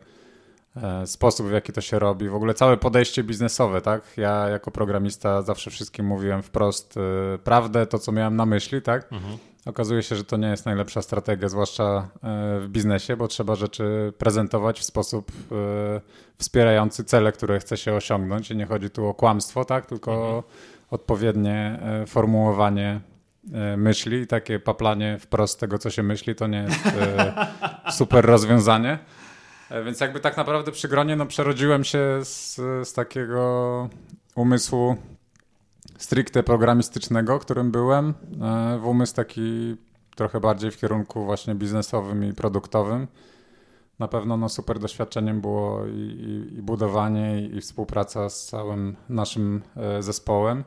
[1.05, 4.01] sposób, w jaki to się robi, w ogóle całe podejście biznesowe, tak?
[4.17, 9.13] Ja jako programista zawsze wszystkim mówiłem wprost y, prawdę, to co miałem na myśli, tak?
[9.13, 9.37] Mhm.
[9.65, 12.07] Okazuje się, że to nie jest najlepsza strategia, zwłaszcza
[12.57, 15.31] y, w biznesie, bo trzeba rzeczy prezentować w sposób
[16.37, 18.51] wspierający cele, które chce się osiągnąć.
[18.51, 19.85] I nie chodzi tu o kłamstwo, tak?
[19.85, 20.43] Tylko mhm.
[20.89, 23.01] odpowiednie formułowanie
[23.77, 26.79] myśli i takie paplanie wprost tego, co się myśli, to nie jest
[27.97, 28.99] super rozwiązanie.
[29.69, 32.55] E, więc jakby tak naprawdę przy gronie no, przerodziłem się z,
[32.87, 33.89] z takiego
[34.35, 34.95] umysłu
[35.97, 38.13] stricte programistycznego, którym byłem,
[38.79, 39.75] w umysł taki
[40.15, 43.07] trochę bardziej w kierunku właśnie biznesowym i produktowym.
[43.99, 48.95] Na pewno no, super doświadczeniem było i, i, i budowanie, i, i, współpraca z całym
[49.09, 49.61] naszym
[49.99, 50.63] zespołem.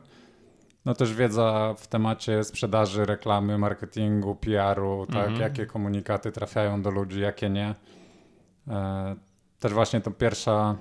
[0.85, 5.41] No też wiedza w temacie sprzedaży, reklamy, marketingu, PR-u, tak, mhm.
[5.41, 7.75] jakie komunikaty trafiają do ludzi, jakie nie.
[8.67, 9.15] E,
[9.59, 10.75] też właśnie to pierwsza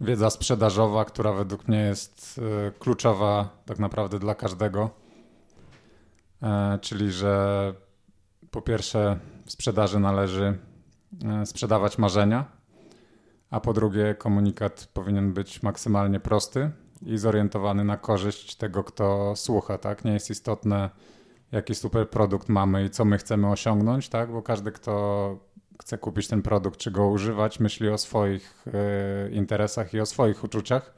[0.00, 4.90] wiedza sprzedażowa, która według mnie jest e, kluczowa tak naprawdę dla każdego.
[6.42, 7.74] E, czyli, że
[8.50, 10.58] po pierwsze w sprzedaży należy
[11.44, 12.44] sprzedawać marzenia,
[13.50, 16.70] a po drugie komunikat powinien być maksymalnie prosty
[17.02, 20.04] i zorientowany na korzyść tego, kto słucha, tak?
[20.04, 20.90] Nie jest istotne,
[21.52, 24.32] jaki super produkt mamy i co my chcemy osiągnąć, tak?
[24.32, 25.36] Bo każdy, kto
[25.80, 30.44] chce kupić ten produkt, czy go używać, myśli o swoich y, interesach i o swoich
[30.44, 30.94] uczuciach.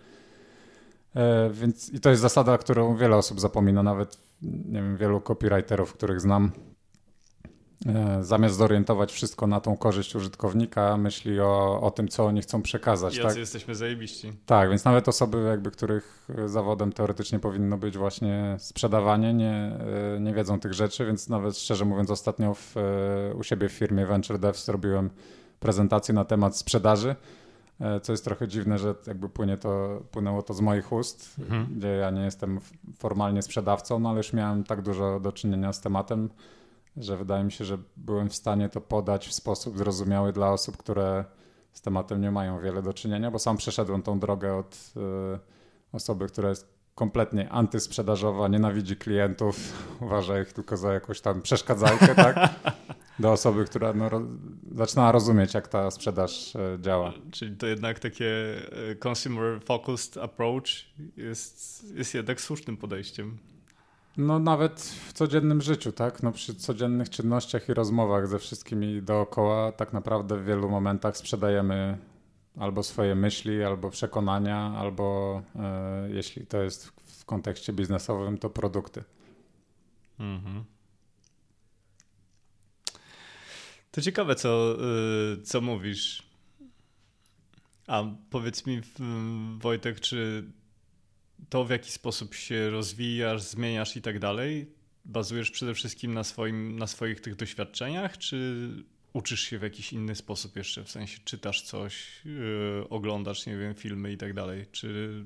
[1.16, 1.20] Y,
[1.52, 6.20] więc i to jest zasada, którą wiele osób zapomina, nawet nie wiem, wielu copywriterów, których
[6.20, 6.69] znam, E,
[8.20, 13.16] zamiast zorientować wszystko na tą korzyść użytkownika, myśli o, o tym, co oni chcą przekazać.
[13.16, 13.36] Jacy tak?
[13.36, 14.32] jesteśmy zajebiści.
[14.46, 19.78] Tak, więc nawet osoby, jakby, których zawodem teoretycznie powinno być właśnie sprzedawanie, nie,
[20.16, 23.72] e, nie wiedzą tych rzeczy, więc nawet szczerze mówiąc, ostatnio w, e, u siebie w
[23.72, 25.10] firmie Venture Dev zrobiłem
[25.60, 27.16] prezentację na temat sprzedaży.
[28.02, 31.66] Co jest trochę dziwne, że jakby płynie to, płynęło to z moich ust, mhm.
[31.76, 32.60] gdzie ja nie jestem
[32.98, 36.28] formalnie sprzedawcą, no ale już miałem tak dużo do czynienia z tematem,
[36.96, 40.76] że wydaje mi się, że byłem w stanie to podać w sposób zrozumiały dla osób,
[40.76, 41.24] które
[41.72, 45.38] z tematem nie mają wiele do czynienia, bo sam przeszedłem tą drogę od y,
[45.92, 49.56] osoby, która jest kompletnie antysprzedażowa, nienawidzi klientów,
[50.06, 52.36] uważa ich tylko za jakąś tam przeszkadzajkę, tak?
[53.18, 54.22] Do osoby, która no, ro,
[54.72, 57.12] zaczyna rozumieć, jak ta sprzedaż y, działa.
[57.30, 58.26] Czyli to jednak takie
[58.90, 60.66] e, consumer focused approach
[61.16, 63.38] jest, jest jednak słusznym podejściem.
[64.20, 66.22] No nawet w codziennym życiu, tak?
[66.22, 71.98] No przy codziennych czynnościach i rozmowach ze wszystkimi dookoła tak naprawdę w wielu momentach sprzedajemy
[72.58, 79.04] albo swoje myśli, albo przekonania, albo e, jeśli to jest w, kontekście biznesowym, to produkty.
[80.18, 80.64] Mhm.
[83.90, 84.76] To ciekawe, co,
[85.34, 86.22] y, co mówisz.
[87.86, 88.80] A powiedz mi,
[89.58, 90.44] Wojtek, czy
[91.48, 94.72] to, w jaki sposób się rozwijasz, zmieniasz i tak dalej,
[95.04, 98.68] bazujesz przede wszystkim na, swoim, na swoich tych doświadczeniach, czy
[99.12, 103.74] uczysz się w jakiś inny sposób jeszcze, w sensie czytasz coś, yy, oglądasz, nie wiem,
[103.74, 105.24] filmy i tak dalej, czy,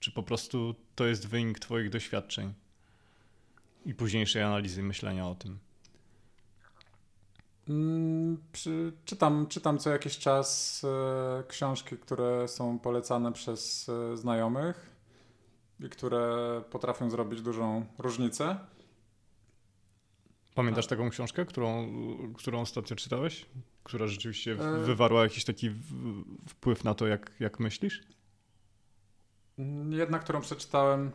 [0.00, 2.54] czy po prostu to jest wynik twoich doświadczeń
[3.86, 5.58] i późniejszej analizy myślenia o tym?
[7.68, 14.91] Mm, przy, czytam, czytam co jakiś czas e, książki, które są polecane przez e, znajomych
[15.90, 18.56] które potrafią zrobić dużą różnicę.
[20.54, 21.92] Pamiętasz taką książkę, którą,
[22.34, 23.46] którą ostatnio czytałeś?
[23.82, 25.70] Która rzeczywiście e, wywarła jakiś taki
[26.48, 28.02] wpływ na to, jak, jak myślisz?
[29.90, 31.10] Jedna, którą przeczytałem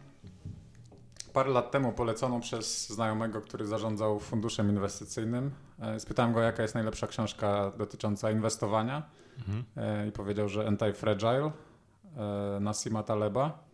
[1.33, 5.51] parę lat temu, poleconą przez znajomego, który zarządzał funduszem inwestycyjnym.
[5.79, 9.63] E, spytałem go, jaka jest najlepsza książka dotycząca inwestowania mhm.
[9.75, 11.51] E, i powiedział, że Anti-Fragile
[12.59, 13.66] Nassima Taleba.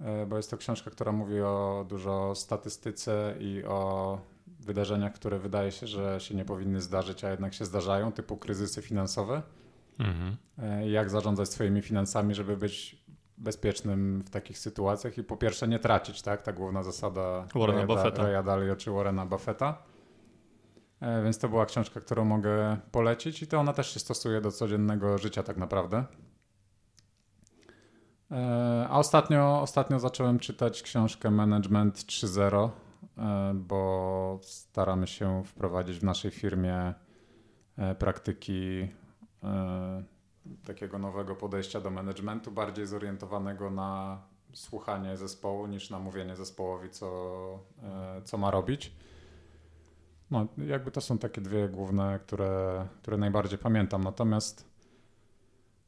[0.00, 4.18] E, bo jest to książka, która mówi o dużo statystyce i o
[4.60, 8.82] wydarzeniach, które wydaje się, że się nie powinny zdarzyć, a jednak się zdarzają, typu kryzysy
[8.82, 9.42] finansowe.
[9.98, 10.36] Mhm.
[10.58, 13.04] E, jak zarządzać swoimi finansami, żeby być
[13.38, 16.42] bezpiecznym w takich sytuacjach i po pierwsze nie tracić, tak?
[16.42, 18.22] Ta główna zasada Warrena Buffetta.
[18.22, 19.82] Raya Dalio czy Warrena Buffetta.
[21.00, 24.52] E, więc to była książka, którą mogę polecić i to ona też się stosuje do
[24.52, 26.04] codziennego życia tak naprawdę.
[28.30, 32.70] E, a ostatnio, ostatnio zacząłem czytać książkę Management 3.0,
[33.18, 36.94] e, bo staramy się wprowadzić w naszej firmie
[37.78, 38.88] e, praktyki
[40.66, 44.22] takiego nowego podejścia do managementu, bardziej zorientowanego na
[44.52, 47.58] słuchanie zespołu niż na mówienie zespołowi, co,
[48.24, 48.92] co ma robić.
[50.30, 54.04] No, jakby to są takie dwie główne, które, które najbardziej pamiętam.
[54.04, 54.68] Natomiast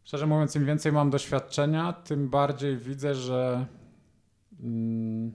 [0.05, 3.67] Szczerze mówiąc, im więcej mam doświadczenia, tym bardziej widzę, że
[4.61, 5.33] mm,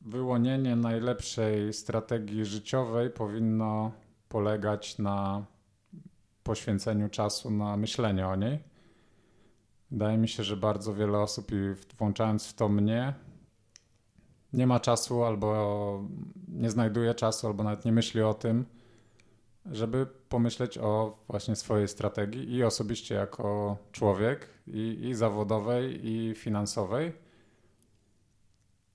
[0.00, 3.92] wyłonienie najlepszej strategii życiowej powinno
[4.28, 5.44] polegać na
[6.42, 8.58] poświęceniu czasu na myślenie o niej.
[9.90, 11.56] Wydaje mi się, że bardzo wiele osób, i
[11.98, 13.14] włączając w to mnie,
[14.52, 16.04] nie ma czasu albo
[16.48, 18.66] nie znajduje czasu, albo nawet nie myśli o tym,
[19.70, 27.12] żeby pomyśleć o właśnie swojej strategii i osobiście jako człowiek, i, i zawodowej, i finansowej,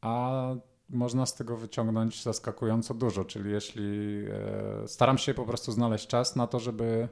[0.02, 0.32] a
[0.90, 3.26] można z tego wyciągnąć zaskakująco dużo.
[3.26, 7.08] Czyli jeśli e, staram się po prostu znaleźć czas na to, żeby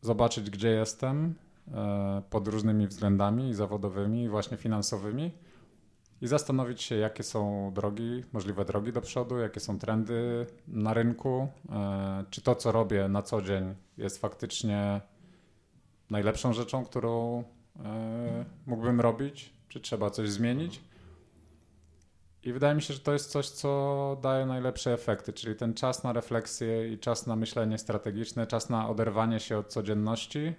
[0.00, 1.34] zobaczyć, gdzie jestem
[1.74, 5.32] e, pod różnymi względami zawodowymi, i właśnie finansowymi
[6.20, 11.48] i zastanowić się, jakie są drogi, możliwe drogi do przodu, jakie są trendy na rynku,
[11.70, 15.00] e, czy to, co robię na co dzień, jest faktycznie
[16.10, 17.44] najlepszą rzeczą, którą
[17.84, 20.80] e, mógłbym robić, czy trzeba coś zmienić.
[22.42, 26.04] I wydaje mi się, że to jest coś, co daje najlepsze efekty, czyli ten czas
[26.04, 30.54] na refleksję i czas na myślenie strategiczne, czas na oderwanie się od codzienności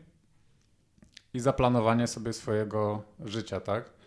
[1.34, 3.99] i zaplanowanie sobie swojego życia, tak?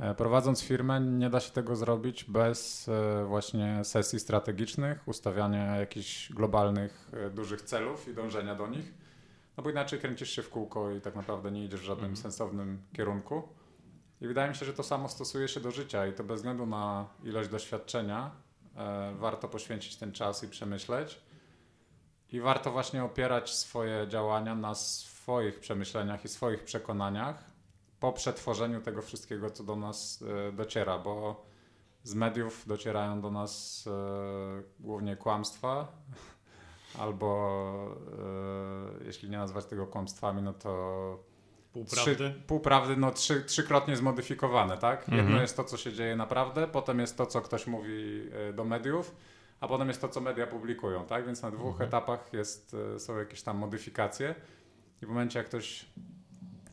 [0.00, 6.32] E, prowadząc firmę, nie da się tego zrobić bez e, właśnie sesji strategicznych, ustawiania jakichś
[6.32, 8.94] globalnych, e, dużych celów i dążenia do nich.
[9.56, 12.22] No bo inaczej kręcisz się w kółko i tak naprawdę nie idziesz w żadnym mhm.
[12.22, 13.48] sensownym kierunku.
[14.20, 16.66] I wydaje mi się, że to samo stosuje się do życia i to bez względu
[16.66, 18.30] na ilość doświadczenia
[18.76, 21.20] e, warto poświęcić ten czas i przemyśleć.
[22.32, 27.50] I warto właśnie opierać swoje działania na swoich przemyśleniach i swoich przekonaniach
[28.00, 31.44] po przetworzeniu tego wszystkiego, co do nas e, dociera, bo
[32.02, 35.92] z mediów docierają do nas e, głównie kłamstwa,
[37.02, 37.96] albo
[39.00, 41.30] e, jeśli nie nazwać tego kłamstwami, no to
[41.72, 42.14] Półprawdy?
[42.14, 45.00] Trzy, półprawdy, no trzy, trzykrotnie zmodyfikowane, tak?
[45.00, 45.40] Jedno mhm.
[45.40, 49.16] jest to, co się dzieje naprawdę, potem jest to, co ktoś mówi do mediów,
[49.60, 51.26] a potem jest to, co media publikują, tak?
[51.26, 51.88] Więc na dwóch mhm.
[51.88, 54.34] etapach jest, są jakieś tam modyfikacje
[55.02, 55.86] i w momencie, jak ktoś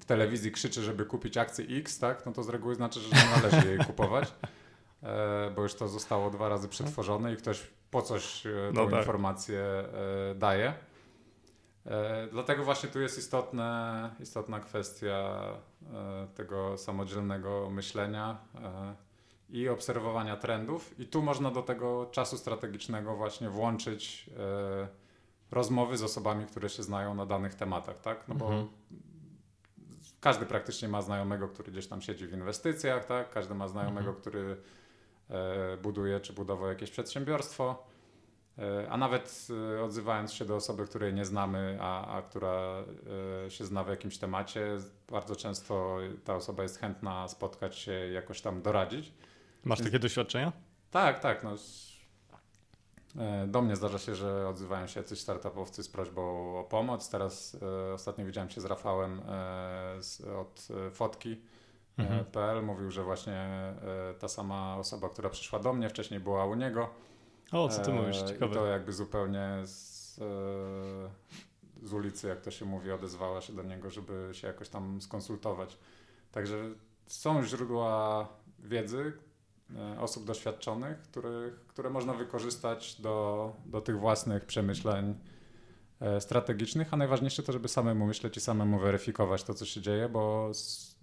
[0.07, 3.67] telewizji krzyczy, żeby kupić akcję X, tak, no to z reguły znaczy, że nie należy
[3.67, 4.33] jej kupować,
[5.03, 8.91] e, bo już to zostało dwa razy przetworzone i ktoś po coś e, no tą
[8.91, 8.99] tak.
[8.99, 10.73] informację e, daje.
[12.31, 15.39] Dlatego właśnie tu jest istotne, istotna kwestia
[16.35, 18.37] tego samodzielnego myślenia
[19.49, 20.99] i obserwowania trendów.
[20.99, 24.29] I tu można do tego czasu strategicznego właśnie włączyć
[25.51, 28.27] rozmowy z osobami, które się znają na danych tematach, tak?
[28.27, 28.67] No bo mhm
[30.27, 33.29] każdy praktycznie ma znajomego, który gdzieś tam siedzi w inwestycjach, tak?
[33.29, 34.21] Każdy ma znajomego, mhm.
[34.21, 34.57] który
[35.29, 37.83] e, buduje czy budował jakieś przedsiębiorstwo.
[38.57, 39.47] E, a nawet
[39.77, 42.83] e, odzywając się do osoby, której nie znamy, a, a która
[43.49, 44.77] się zna w jakimś temacie,
[45.11, 49.13] bardzo często ta osoba jest chętna spotkać się, jakoś tam doradzić.
[49.63, 50.51] Masz takie doświadczenia?
[50.91, 51.43] Tak, tak.
[51.43, 51.86] No, E,
[53.47, 56.21] do mnie zdarza się, że odzywają się jacyś startupowcy z prośbą
[56.59, 57.09] o pomoc.
[57.09, 57.57] Teraz
[57.89, 59.23] e, ostatnio widziałem się z Rafałem e,
[59.99, 61.41] z, od fotki.
[61.97, 62.25] Mhm.
[62.25, 63.75] PL mówił, że właśnie e,
[64.19, 66.89] ta sama osoba, która przyszła do mnie, wcześniej była u niego.
[67.51, 68.17] O, co ty mówisz?
[68.17, 68.51] Ciekawe.
[68.51, 70.15] I to jakby zupełnie z,
[71.83, 75.77] z ulicy, jak to się mówi, odezwała się do niego, żeby się jakoś tam skonsultować.
[76.31, 76.57] Także
[77.07, 78.27] są źródła
[78.59, 79.26] wiedzy, E,
[79.99, 85.15] osób doświadczonych, których, które można wykorzystać do, do tych własnych przemyśleń
[85.99, 90.09] e, strategicznych, a najważniejsze to, żeby samemu myśleć i samemu weryfikować to, co się dzieje,
[90.09, 90.95] bo z,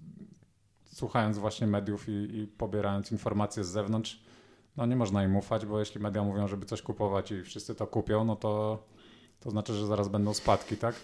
[0.84, 4.24] słuchając właśnie mediów i, i, pobierając informacje z zewnątrz,
[4.76, 7.86] no nie można im ufać, bo jeśli media mówią, żeby coś kupować i wszyscy to
[7.86, 8.84] kupią, no to,
[9.40, 10.94] to znaczy, że zaraz będą spadki, tak?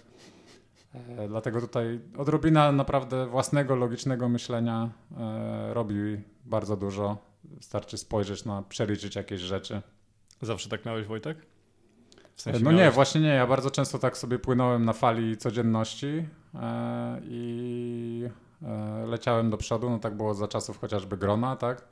[1.18, 8.62] E, dlatego tutaj odrobina naprawdę własnego, logicznego myślenia e, robi bardzo dużo Wystarczy spojrzeć na,
[8.62, 9.82] przeliczyć jakieś rzeczy.
[10.42, 11.46] Zawsze tak miałeś, Wojtek?
[12.34, 12.84] W sensie no miałeś...
[12.84, 13.28] nie, właśnie nie.
[13.28, 18.24] Ja bardzo często tak sobie płynąłem na fali codzienności e, i
[18.62, 19.90] e, leciałem do przodu.
[19.90, 21.88] No tak było za czasów chociażby grona, tak?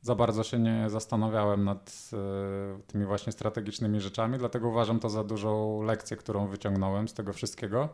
[0.00, 5.24] Za bardzo się nie zastanawiałem nad e, tymi właśnie strategicznymi rzeczami, dlatego uważam to za
[5.24, 7.88] dużą lekcję, którą wyciągnąłem z tego wszystkiego.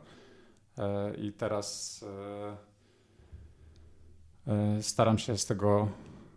[0.79, 2.01] E, I teraz
[4.47, 5.89] e, e, staram się z tego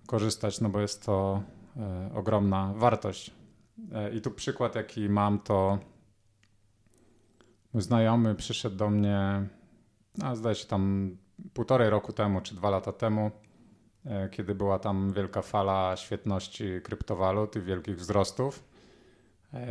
[0.07, 1.43] korzystać, no bo jest to
[1.77, 3.31] e, ogromna wartość.
[3.93, 5.79] E, I tu przykład, jaki mam, to
[7.73, 9.47] mój znajomy przyszedł do mnie,
[10.17, 11.17] no, zdaje się tam
[11.53, 13.31] półtorej roku temu, czy dwa lata temu,
[14.05, 18.63] e, kiedy była tam wielka fala świetności kryptowalut i wielkich wzrostów.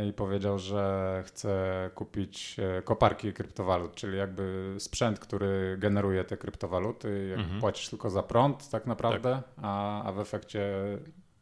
[0.09, 7.27] I powiedział, że chce kupić koparki kryptowalut, czyli jakby sprzęt, który generuje te kryptowaluty.
[7.29, 7.59] Jak mhm.
[7.59, 9.65] Płacisz tylko za prąd, tak naprawdę, tak.
[9.65, 10.69] A, a w efekcie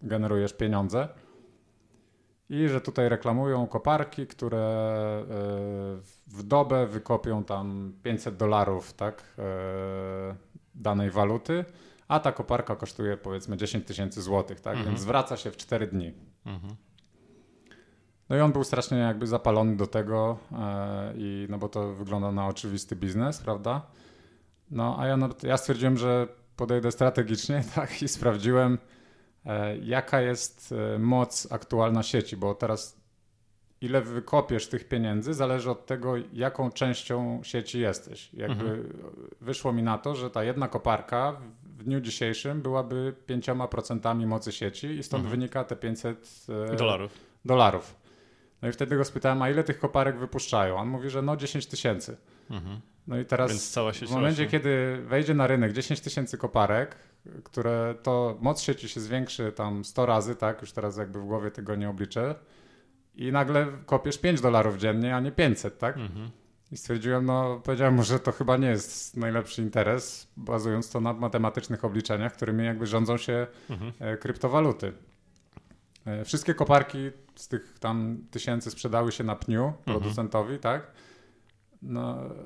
[0.01, 1.07] generujesz pieniądze.
[2.49, 5.25] I że tutaj reklamują koparki, które e,
[6.27, 10.35] w dobę wykopią tam 500 dolarów tak, e,
[10.75, 11.65] danej waluty,
[12.07, 14.73] a ta koparka kosztuje powiedzmy 10 tysięcy złotych, tak?
[14.73, 14.89] Mhm.
[14.89, 16.13] więc zwraca się w 4 dni.
[16.45, 16.75] Mhm.
[18.29, 22.31] No i on był strasznie jakby zapalony do tego, e, i, no bo to wygląda
[22.31, 23.81] na oczywisty biznes, prawda?
[24.71, 28.77] No a ja, ja stwierdziłem, że podejdę strategicznie, tak, i sprawdziłem,
[29.45, 33.05] e, jaka jest e, moc aktualna sieci, bo teraz
[33.81, 38.33] ile wykopiesz tych pieniędzy, zależy od tego, jaką częścią sieci jesteś.
[38.33, 38.93] Jakby mhm.
[39.41, 44.87] wyszło mi na to, że ta jedna koparka w dniu dzisiejszym byłaby 5% mocy sieci
[44.87, 45.39] i stąd mhm.
[45.39, 47.11] wynika te 500 e, dolarów.
[47.45, 48.04] dolarów.
[48.61, 50.77] No i wtedy go spytałem, a ile tych koparek wypuszczają?
[50.77, 52.17] On mówi, że no 10 tysięcy.
[52.49, 52.81] Mhm.
[53.07, 54.47] No i teraz w momencie, rośnie.
[54.47, 56.95] kiedy wejdzie na rynek 10 tysięcy koparek,
[57.43, 61.51] które to moc sieci się zwiększy tam 100 razy, tak, już teraz jakby w głowie
[61.51, 62.35] tego nie obliczę
[63.15, 65.97] i nagle kopiesz 5 dolarów dziennie, a nie 500, tak?
[65.97, 66.31] Mhm.
[66.71, 71.13] I stwierdziłem, no powiedziałem mu, że to chyba nie jest najlepszy interes, bazując to na
[71.13, 73.91] matematycznych obliczeniach, którymi jakby rządzą się mhm.
[73.99, 74.93] E, kryptowaluty.
[76.05, 79.83] E, wszystkie koparki z tych tam tysięcy sprzedały się na pniu mhm.
[79.85, 80.91] producentowi, tak?
[81.81, 82.01] No,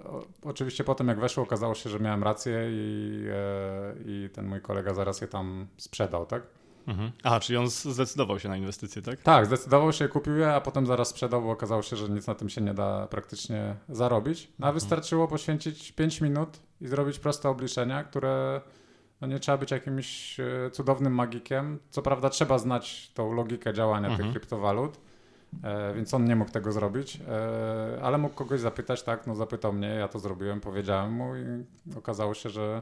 [0.06, 4.62] o, oczywiście potem jak weszło, okazało się, że miałem rację i, e, i ten mój
[4.62, 6.44] kolega zaraz je tam sprzedał, tak?
[6.88, 7.12] Mhm.
[7.24, 9.22] Aha, czyli on zdecydował się na inwestycje, tak?
[9.22, 12.36] Tak, zdecydował się, kupił je, a potem zaraz sprzedał, bo okazało się, że nic na
[12.36, 14.48] tym się nie da praktycznie zarobić.
[14.60, 14.74] No, a mhm.
[14.74, 18.62] wystarczyło poświęcić 5 minut i zrobić proste obliczenia, które
[19.22, 21.80] no nie trzeba być jakimś e, cudownym magikiem.
[21.90, 24.24] Co prawda trzeba znać tą logikę działania mhm.
[24.24, 25.00] tych kryptowalut,
[25.64, 29.74] e, więc on nie mógł tego zrobić, e, ale mógł kogoś zapytać, tak, no zapytał
[29.74, 31.66] mnie, ja to zrobiłem, powiedziałem mu i
[31.98, 32.82] okazało się, że,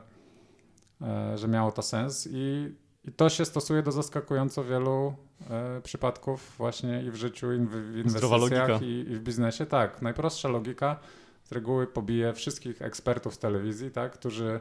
[1.02, 2.76] e, że miało to sens i
[3.08, 5.16] i to się stosuje do zaskakująco wielu
[5.50, 9.66] e, przypadków właśnie i w życiu, i w, w inwestycjach, i, i, w biznesie.
[9.66, 11.00] Tak, najprostsza logika
[11.44, 14.60] z reguły pobije wszystkich ekspertów z telewizji, tak, którzy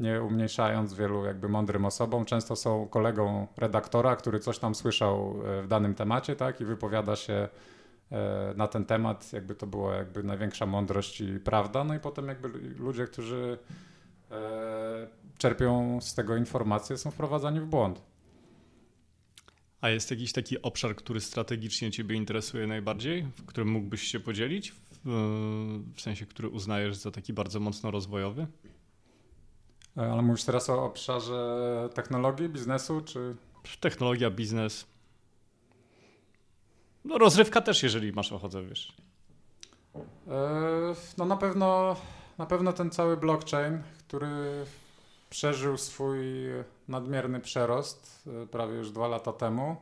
[0.00, 5.62] nie umniejszając wielu jakby mądrym osobom, często są kolegą redaktora, który coś tam słyszał e,
[5.62, 7.48] w danym temacie, tak, i wypowiada się
[8.12, 12.28] e, na ten temat, jakby to była jakby największa mądrość i prawda, no i potem
[12.28, 13.58] jakby ludzie, którzy
[14.30, 18.02] e, czerpią z tego informacje, są wprowadzani w błąd.
[19.80, 24.72] A jest jakiś taki obszar, który strategicznie Ciebie interesuje najbardziej, w którym mógłbyś się podzielić?
[25.04, 25.10] W,
[25.94, 28.46] w sensie, który uznajesz za taki bardzo mocno rozwojowy?
[29.98, 33.36] E, ale mówisz teraz o obszarze technologii, biznesu, czy.
[33.80, 34.86] Technologia, biznes.
[37.04, 38.96] No, rozrywka też, jeżeli masz ochotę, wiesz.
[39.94, 40.00] E,
[41.18, 41.96] no na pewno,
[42.38, 44.64] na pewno ten cały blockchain, który
[45.30, 46.18] przeżył swój
[46.88, 49.76] nadmierny przerost e, prawie już dwa lata temu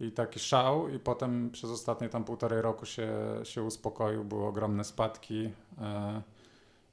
[0.00, 3.10] i taki szał i potem przez ostatnie tam półtorej roku się,
[3.44, 5.50] się uspokoił, były ogromne spadki.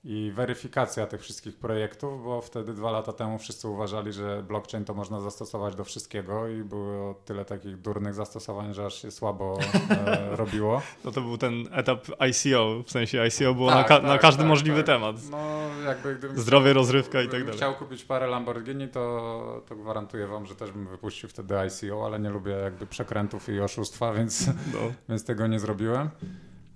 [0.06, 4.93] I weryfikacja tych wszystkich projektów, bo wtedy dwa lata temu wszyscy uważali, że blockchain to
[4.93, 10.36] można zastosować do wszystkiego i było tyle takich durnych zastosowań, że aż się słabo e,
[10.41, 10.82] robiło.
[11.06, 14.18] No to był ten etap ICO, w sensie ICO było tak, na, ka tak, na,
[14.18, 14.86] każdy tak, możliwy tak.
[14.86, 15.16] temat.
[15.32, 15.38] No,
[15.86, 17.58] jakby gdybym Zdrowie, chciał, rozrywka i tak dalej.
[17.58, 22.20] chciał kupić parę Lamborghini, to, to gwarantuję wam, że też bym wypuścił wtedy ICO, ale
[22.20, 24.80] nie lubię jakby przekrętów i oszustwa, więc, no.
[25.10, 26.10] więc tego nie zrobiłem.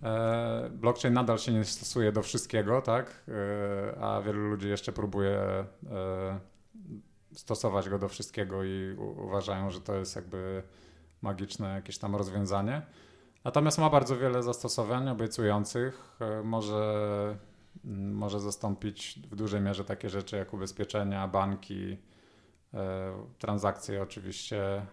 [0.03, 3.23] E, blockchain nadal się nie stosuje do wszystkiego, tak?
[3.27, 6.39] E, a wielu ludzi jeszcze próbuje e,
[7.33, 10.63] stosować go do wszystkiego i uważają, że to jest jakby
[11.21, 12.81] magiczne jakieś tam rozwiązanie.
[13.43, 16.17] Natomiast ma bardzo wiele zastosowań obiecujących.
[16.43, 17.37] Może,
[18.13, 21.97] może zastąpić w dużej mierze takie rzeczy jak ubezpieczenia, banki,
[23.37, 24.85] transakcje oczywiście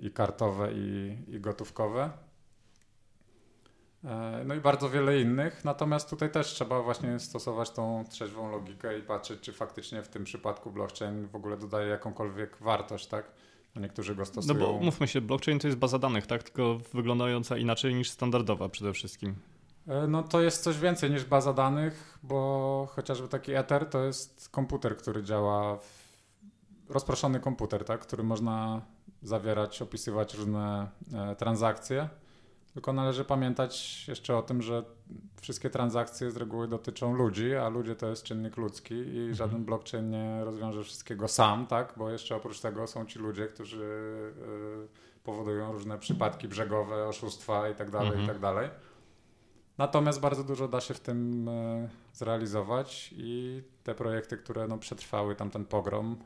[0.00, 2.10] i kartowe, i, i gotówkowe.
[4.04, 5.64] E, no i bardzo wiele innych.
[5.64, 10.24] Natomiast tutaj też trzeba właśnie stosować tą trzeźwą logikę i patrzeć, czy faktycznie w tym
[10.24, 13.32] przypadku blockchain w ogóle dodaje jakąkolwiek wartość, tak?
[13.74, 14.54] No niektórzy go stosują.
[14.54, 16.42] No bo mówmy się, blockchain to jest baza danych, tak?
[16.42, 19.34] Tylko wyglądająca inaczej niż standardowa przede wszystkim.
[19.88, 24.48] E, no to jest coś więcej niż baza danych, bo chociażby taki Ether to jest
[24.48, 26.12] komputer, który działa, w...
[26.88, 28.00] rozproszony komputer, tak?
[28.00, 28.82] który można
[29.22, 32.08] zawierać, opisywać różne e, transakcje
[32.74, 34.84] tylko należy pamiętać jeszcze o tym, że
[35.40, 39.34] wszystkie transakcje z reguły dotyczą ludzi, a ludzie to jest czynnik ludzki i mhm.
[39.34, 41.94] żaden blockchain nie rozwiąże wszystkiego sam, tak?
[41.96, 43.84] Bo jeszcze oprócz tego są ci ludzie, którzy
[44.84, 48.28] y, powodują różne przypadki brzegowe, oszustwa i tak dalej, i mhm.
[48.28, 48.70] tak dalej.
[49.78, 55.34] Natomiast bardzo dużo da się w tym y, zrealizować i te projekty, które no, przetrwały
[55.36, 56.16] tamten pogrom,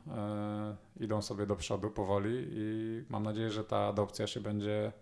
[0.98, 4.92] y, idą sobie do przodu powoli i mam nadzieję, że ta adopcja się będzie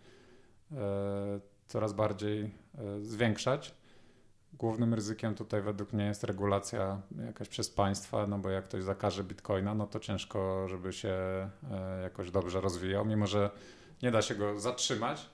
[1.66, 3.74] coraz bardziej e, zwiększać.
[4.52, 9.24] Głównym ryzykiem tutaj według mnie jest regulacja jakaś przez państwa, no bo jak ktoś zakaże
[9.24, 11.50] bitcoina, no to ciężko, żeby się e,
[12.02, 13.50] jakoś dobrze rozwijał, mimo że
[14.02, 15.30] nie da się go zatrzymać,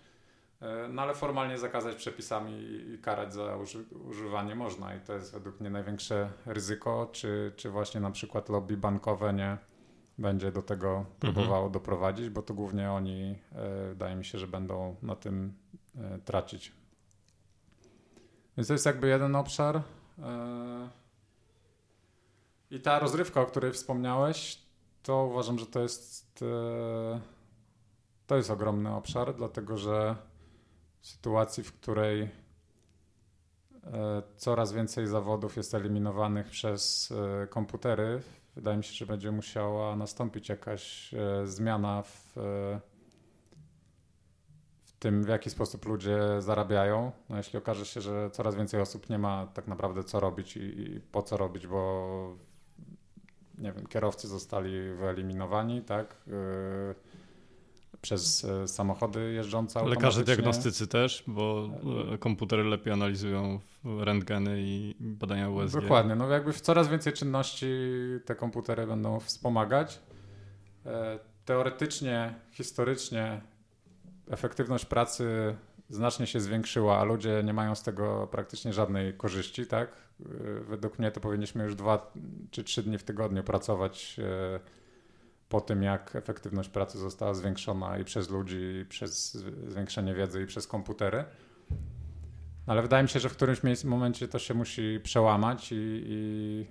[0.88, 5.60] no ale formalnie zakazać przepisami i karać za uży używanie można i to jest według
[5.60, 9.58] mnie największe ryzyko, czy, czy właśnie na przykład lobby bankowe nie,
[10.20, 11.34] będzie do tego mhm.
[11.34, 13.38] próbowało doprowadzić, bo to głównie oni,
[13.88, 15.54] wydaje mi się, że będą na tym
[16.24, 16.72] tracić.
[18.56, 19.82] Więc to jest jakby jeden obszar.
[22.70, 24.62] I ta rozrywka, o której wspomniałeś,
[25.02, 26.44] to uważam, że to jest
[28.30, 30.16] to jest ogromny obszar, dlatego że
[31.00, 32.28] w sytuacji, w której e,
[34.36, 38.22] coraz więcej zawodów jest eliminowanych przez e, komputery,
[38.56, 42.32] wydaje mi się, że będzie musiała nastąpić jakaś e, zmiana w,
[44.84, 47.12] w tym, w jaki sposób ludzie zarabiają.
[47.28, 50.60] No, jeśli okaże się, że coraz więcej osób nie ma tak naprawdę co robić i,
[50.60, 52.36] i po co robić, bo
[53.58, 56.16] nie wiem, kierowcy zostali wyeliminowani, tak?
[58.00, 61.70] Przez e, samochody jeżdżące Lekarze diagnostycy też, bo
[62.14, 65.80] e, komputery lepiej analizują rentgeny i badania USG.
[65.80, 67.66] Dokładnie, no jakby w coraz więcej czynności
[68.24, 70.00] te komputery będą wspomagać.
[70.86, 73.40] E, teoretycznie, historycznie
[74.30, 75.56] efektywność pracy
[75.88, 79.96] znacznie się zwiększyła, a ludzie nie mają z tego praktycznie żadnej korzyści, tak?
[80.68, 82.12] Według mnie to powinniśmy już dwa
[82.50, 84.20] czy trzy dni w tygodniu pracować
[85.50, 89.34] po tym, jak efektywność pracy została zwiększona i przez ludzi, i przez
[89.68, 91.24] zwiększenie wiedzy, i przez komputery.
[92.66, 96.66] Ale wydaje mi się, że w którymś momencie to się musi przełamać i, i,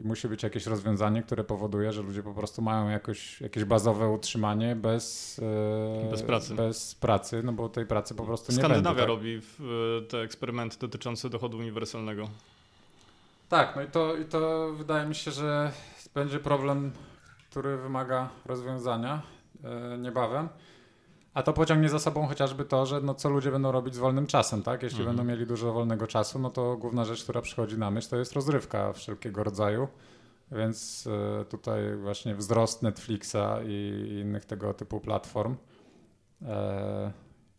[0.00, 4.08] i musi być jakieś rozwiązanie, które powoduje, że ludzie po prostu mają jakoś, jakieś bazowe
[4.08, 5.38] utrzymanie bez,
[6.06, 6.54] e, bez, pracy.
[6.54, 8.68] bez pracy, no bo tej pracy po prostu nie będzie.
[8.68, 9.08] Skandynawia tak?
[9.08, 9.40] robi
[10.08, 12.28] te eksperymenty dotyczące dochodu uniwersalnego.
[13.48, 15.72] Tak, no i to, i to wydaje mi się, że
[16.14, 16.92] będzie problem
[17.50, 19.22] który wymaga rozwiązania
[19.64, 20.48] e, niebawem.
[21.34, 24.26] A to pociągnie za sobą chociażby to, że no co ludzie będą robić z wolnym
[24.26, 24.82] czasem, tak?
[24.82, 25.16] Jeśli mhm.
[25.16, 28.32] będą mieli dużo wolnego czasu, no to główna rzecz, która przychodzi na myśl, to jest
[28.32, 29.88] rozrywka wszelkiego rodzaju.
[30.52, 31.08] Więc
[31.40, 35.56] e, tutaj właśnie wzrost Netflixa i innych tego typu platform
[36.42, 37.12] e,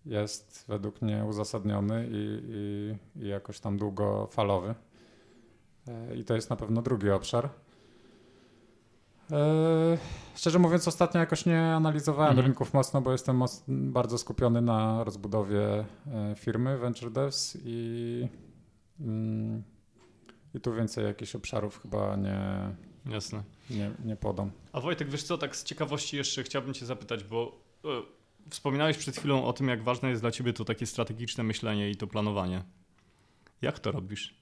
[0.06, 4.76] jest według mnie uzasadniony i, i, i jakoś tam długofalowy.
[6.16, 7.50] I to jest na pewno drugi obszar.
[9.32, 9.97] Eee,
[10.36, 12.47] szczerze mówiąc, ostatnio jakoś nie analizowałem mhm.
[12.47, 18.27] rynków mocno, bo jestem bardzo skupiony na rozbudowie e, firmy Venture Devs i,
[18.99, 19.63] mm,
[20.55, 22.39] i tu więcej jakichś obszarów chyba nie,
[23.05, 23.43] Jasne.
[23.69, 24.51] nie, nie podam.
[24.71, 27.88] A Wojtek, wiesz co, tak z ciekawości jeszcze chciałbym cię zapytać, bo e,
[28.49, 31.95] wspominałeś przed chwilą o tym, jak ważne jest dla ciebie to takie strategiczne myślenie i
[31.95, 32.63] to planowanie.
[33.61, 34.39] Jak to robisz?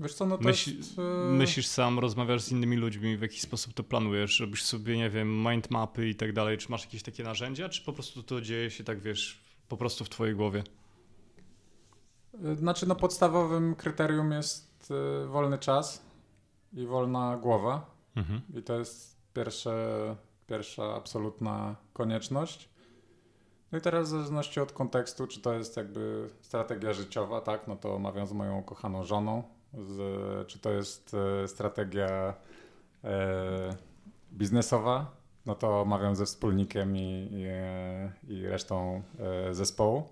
[0.00, 3.40] Wiesz co, no to Myśl, jest, e, Myślisz sam, rozmawiasz z innymi ludźmi, w jaki
[3.40, 4.40] sposób to planujesz?
[4.40, 6.58] Robisz sobie, nie wiem, mind mapy i tak dalej?
[6.58, 10.04] Czy masz jakieś takie narzędzia, czy po prostu to dzieje się tak, wiesz, po prostu
[10.04, 10.62] w twojej głowie?
[12.44, 14.92] E, znaczy, no podstawowym kryterium jest
[15.24, 16.04] e, wolny czas
[16.72, 17.90] i wolna głowa.
[18.16, 18.40] Mhm.
[18.54, 22.68] I to jest pierwsze, pierwsza absolutna konieczność.
[23.72, 27.76] No i teraz w zależności od kontekstu, czy to jest jakby strategia życiowa, tak, no
[27.76, 32.34] to omawiam z moją kochaną żoną, z, czy to jest e, strategia
[33.04, 33.76] e,
[34.32, 35.16] biznesowa,
[35.46, 40.08] no to omawiam ze wspólnikiem i, i, e, i resztą e, zespołu.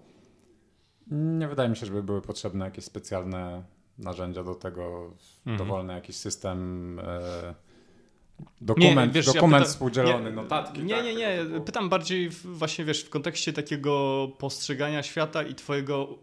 [1.10, 3.62] Nie wydaje mi się, żeby były potrzebne jakieś specjalne
[3.98, 5.12] narzędzia do tego,
[5.46, 5.58] mhm.
[5.58, 6.98] dowolny jakiś system.
[6.98, 7.54] E,
[8.60, 10.82] Dokument, nie, wiesz, dokument ja współdzielony, nie, notatki.
[10.82, 11.60] Nie, tak, nie, nie.
[11.60, 16.18] Pytam bardziej w, właśnie, wiesz, w kontekście takiego postrzegania świata i twojego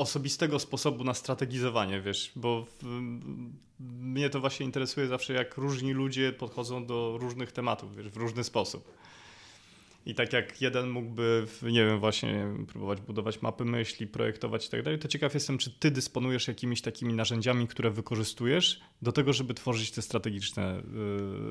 [0.00, 3.00] osobistego sposobu na strategizowanie, wiesz, bo w,
[3.80, 8.44] mnie to właśnie interesuje zawsze, jak różni ludzie podchodzą do różnych tematów, wiesz, w różny
[8.44, 8.92] sposób.
[10.06, 14.82] I tak jak jeden mógłby, nie wiem, właśnie próbować budować mapy myśli, projektować i tak
[14.82, 19.54] dalej, to ciekaw jestem, czy ty dysponujesz jakimiś takimi narzędziami, które wykorzystujesz do tego, żeby
[19.54, 20.82] tworzyć te strategiczne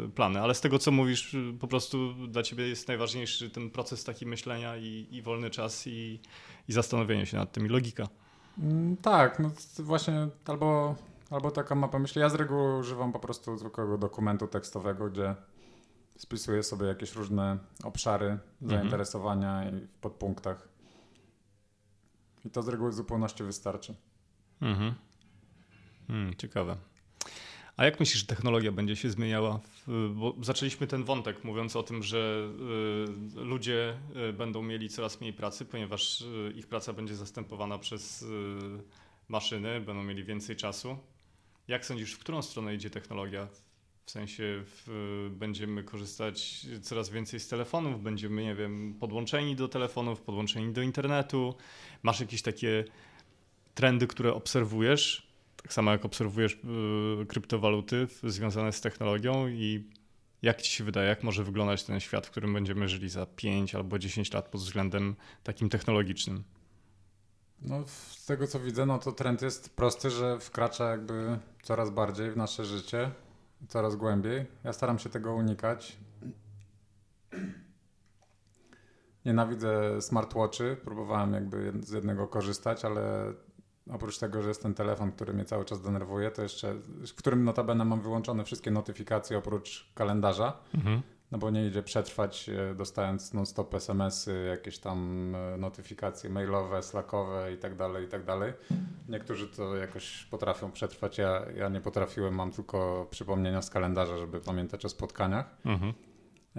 [0.07, 0.41] y, plany.
[0.41, 4.77] Ale z tego, co mówisz, po prostu dla ciebie jest najważniejszy ten proces taki myślenia
[4.77, 6.19] i, i wolny czas i,
[6.69, 8.07] i zastanowienie się nad tym i logika.
[8.59, 10.95] Mm, tak, no właśnie albo,
[11.29, 12.21] albo taka mapa myśli.
[12.21, 15.35] Ja z reguły używam po prostu zwykłego dokumentu tekstowego, gdzie
[16.17, 18.81] spisuję sobie jakieś różne obszary mhm.
[18.81, 20.67] zainteresowania i w podpunktach.
[22.45, 23.95] I to z reguły w zupełności wystarczy.
[24.61, 24.95] Mhm.
[26.07, 26.75] Hmm, ciekawe.
[27.79, 29.59] A jak myślisz, że technologia będzie się zmieniała?
[30.13, 32.49] Bo zaczęliśmy ten wątek mówiąc o tym, że
[33.37, 33.97] y, ludzie
[34.29, 38.25] y, będą mieli coraz mniej pracy, ponieważ y, ich praca będzie zastępowana przez
[39.27, 40.97] maszyny, będą mieli więcej czasu.
[41.67, 43.47] Jak sądzisz, w którą stronę idzie technologia?
[44.05, 50.21] W sensie w, będziemy korzystać coraz więcej z telefonów, będziemy, nie wiem, podłączeni do telefonów,
[50.21, 51.55] podłączeni do internetu.
[52.03, 52.85] Masz jakieś takie
[53.75, 55.28] trendy, które obserwujesz?
[55.63, 59.89] Tak samo jak obserwujesz y, kryptowaluty związane z technologią i
[60.41, 63.75] Jak ci się wydaje, jak może wyglądać ten świat, w którym będziemy żyli za 5
[63.75, 66.43] albo 10 lat pod względem takim technologicznym?
[67.61, 72.31] No, z tego co widzę, no to trend jest prosty, że wkracza jakby coraz bardziej
[72.31, 73.11] w nasze życie,
[73.67, 74.45] coraz głębiej.
[74.63, 75.97] Ja staram się tego unikać.
[79.25, 83.33] Nienawidzę smartwatchy, próbowałem jakby z jednego korzystać, ale
[83.93, 86.75] oprócz tego, że jest ten telefon, który mnie cały czas denerwuje, to jeszcze,
[87.07, 91.01] w którym notabene mam wyłączone wszystkie notyfikacje oprócz kalendarza, mhm.
[91.31, 97.53] no bo nie idzie przetrwać e, dostając non-stop SMS-y, jakieś tam e, notyfikacje mailowe, slackowe
[97.53, 98.53] i tak dalej, i tak dalej.
[99.09, 104.41] Niektórzy to jakoś potrafią przetrwać, ja, ja nie potrafiłem, mam tylko przypomnienia z kalendarza, żeby
[104.41, 105.55] pamiętać o spotkaniach.
[105.65, 105.93] Mhm.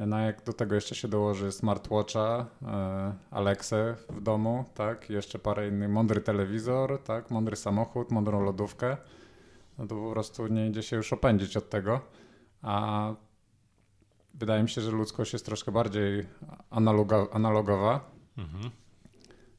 [0.06, 5.68] No jak do tego jeszcze się dołoży smartwatcha, e, Alexę w domu, tak, jeszcze parę
[5.68, 8.96] innych, mądry telewizor, tak, mądry samochód, mądrą lodówkę,
[9.78, 12.00] no to po prostu nie idzie się już opędzić od tego,
[12.62, 13.14] a
[14.34, 16.26] wydaje mi się, że ludzkość jest troszkę bardziej
[16.70, 18.70] analoga, analogowa mhm.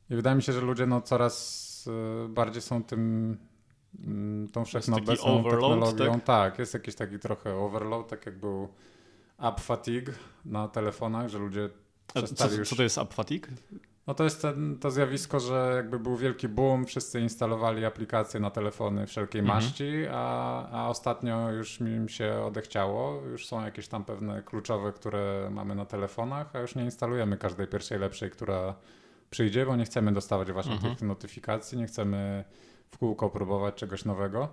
[0.09, 1.89] i wydaje mi się, że ludzie no coraz
[2.25, 3.37] e, bardziej są tym
[3.99, 6.13] mm, tą wszechobecną technologią.
[6.13, 6.23] Tak?
[6.23, 8.67] tak, jest jakiś taki trochę overload, tak jak był
[9.41, 10.11] app fatigue
[10.45, 11.69] na telefonach, że ludzie
[12.35, 12.69] co, już...
[12.69, 13.47] co to jest app fatigue?
[14.07, 18.51] No to jest ten, to zjawisko, że jakby był wielki boom, wszyscy instalowali aplikacje na
[18.51, 19.59] telefony wszelkiej mhm.
[19.59, 23.21] maści, a, a ostatnio już mi się odechciało.
[23.21, 27.67] Już są jakieś tam pewne kluczowe, które mamy na telefonach, a już nie instalujemy każdej
[27.67, 28.75] pierwszej lepszej, która
[29.29, 30.95] przyjdzie, bo nie chcemy dostawać właśnie mhm.
[30.95, 32.43] tych notyfikacji, nie chcemy
[32.91, 34.49] w kółko próbować czegoś nowego.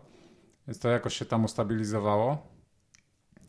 [0.66, 2.57] Więc to jakoś się tam ustabilizowało.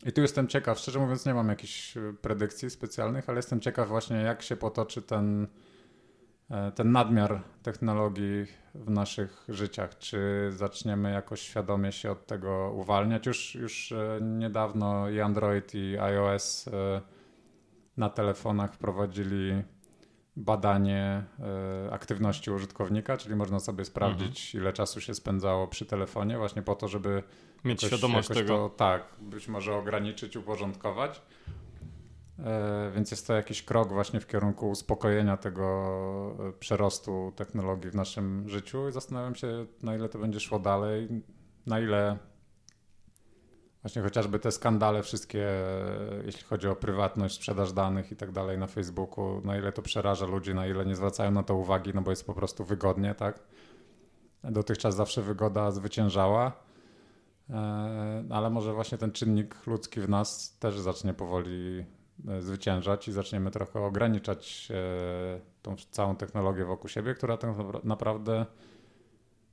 [0.05, 3.87] I tu jestem ciekaw, szczerze mówiąc nie mam jakichś e, predykcji specjalnych, ale jestem ciekaw
[3.87, 5.47] właśnie jak się potoczy ten,
[6.49, 8.45] e, ten nadmiar technologii
[8.75, 9.97] w naszych życiach.
[9.97, 13.25] Czy zaczniemy jakoś świadomie się od tego uwalniać?
[13.25, 16.69] Już, już e, niedawno i Android i iOS
[17.97, 19.63] na telefonach wprowadzili
[20.35, 21.23] badanie
[21.91, 24.63] aktywności użytkownika, czyli można sobie sprawdzić, mhm.
[24.63, 27.23] ile czasu się spędzało przy telefonie, właśnie po to, żeby
[27.65, 28.57] Mieć jakoś, świadomość jakoś tego.
[28.57, 31.21] To, tak, być może ograniczyć, uporządkować.
[32.45, 35.65] E, więc jest to jakiś krok właśnie w kierunku uspokojenia tego
[36.49, 41.07] e, przerostu technologii w naszym życiu i zastanawiam się, na ile to będzie szło dalej,
[41.65, 42.17] na ile
[43.81, 48.57] właśnie chociażby te skandale wszystkie, e, jeśli chodzi o prywatność, sprzedaż danych i tak dalej
[48.57, 52.01] na Facebooku, na ile to przeraża ludzi, na ile nie zwracają na to uwagi, no
[52.01, 53.39] bo jest po prostu wygodnie, tak?
[54.43, 56.68] Dotychczas zawsze wygoda zwyciężała.
[57.49, 61.85] E, ale może właśnie ten czynnik ludzki w nas też zacznie powoli
[62.27, 67.49] e, zwyciężać i zaczniemy trochę ograniczać e, tą całą technologię wokół siebie, która tak
[67.83, 68.45] naprawdę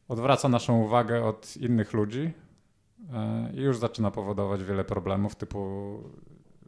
[0.09, 2.33] odwraca naszą uwagę od innych ludzi
[3.55, 6.01] i już zaczyna powodować wiele problemów, typu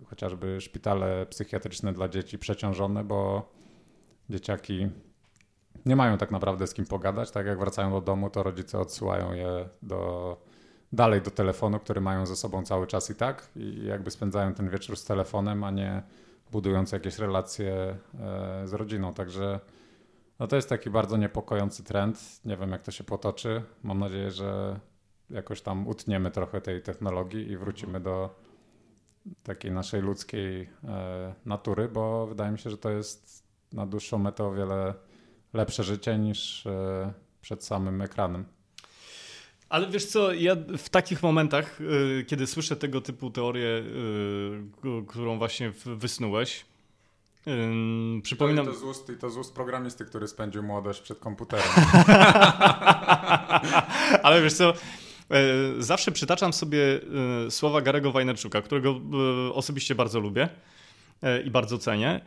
[0.07, 3.49] chociażby szpitale psychiatryczne dla dzieci przeciążone, bo
[4.31, 4.89] dzieciaki
[5.87, 7.31] nie mają tak naprawdę z kim pogadać.
[7.31, 10.37] Tak jak wracają do domu, to rodzice odsyłają je do
[10.93, 14.71] dalej do telefonu, który mają ze sobą cały czas i tak i jakby spędzają ten
[14.71, 16.03] wieczór z telefonem, a nie
[16.53, 19.15] budując jakieś relacje e, z rodziną.
[19.15, 19.61] Także
[20.39, 22.41] no to jest taki bardzo niepokojący trend.
[22.45, 23.63] Nie wiem, jak to się potoczy.
[23.83, 24.81] Mam nadzieję, że
[25.31, 28.35] jakoś tam utniemy trochę tej technologii i wrócimy do
[29.43, 34.45] takiej naszej ludzkiej e, natury, bo wydaje mi się, że to jest na dłuższą metę
[34.45, 34.95] o wiele
[35.53, 38.45] lepsze życie niż e, przed samym ekranem.
[39.69, 45.39] Ale wiesz co, ja w takich momentach, y, kiedy słyszę tego typu teorię, y, którą
[45.39, 46.65] właśnie wysnułeś,
[47.47, 48.67] y, przypominam...
[48.67, 51.67] To, z ust, I to z ust programisty, który spędził młodość przed komputerem.
[54.23, 54.73] Ale wiesz co,
[55.79, 57.01] zawsze przytaczam sobie
[57.51, 59.01] słowa Garego Wajnerczuka, którego
[59.55, 60.49] osobiście bardzo lubię
[61.45, 62.21] i bardzo cenię.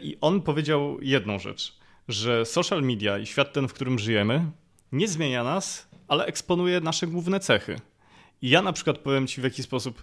[0.00, 1.78] I on powiedział jedną rzecz,
[2.08, 4.50] że social media i świat ten, w którym żyjemy,
[4.92, 7.80] nie zmienia nas, ale eksponuje nasze główne cechy.
[8.42, 10.02] I ja na przykład powiem ci w jaki sposób,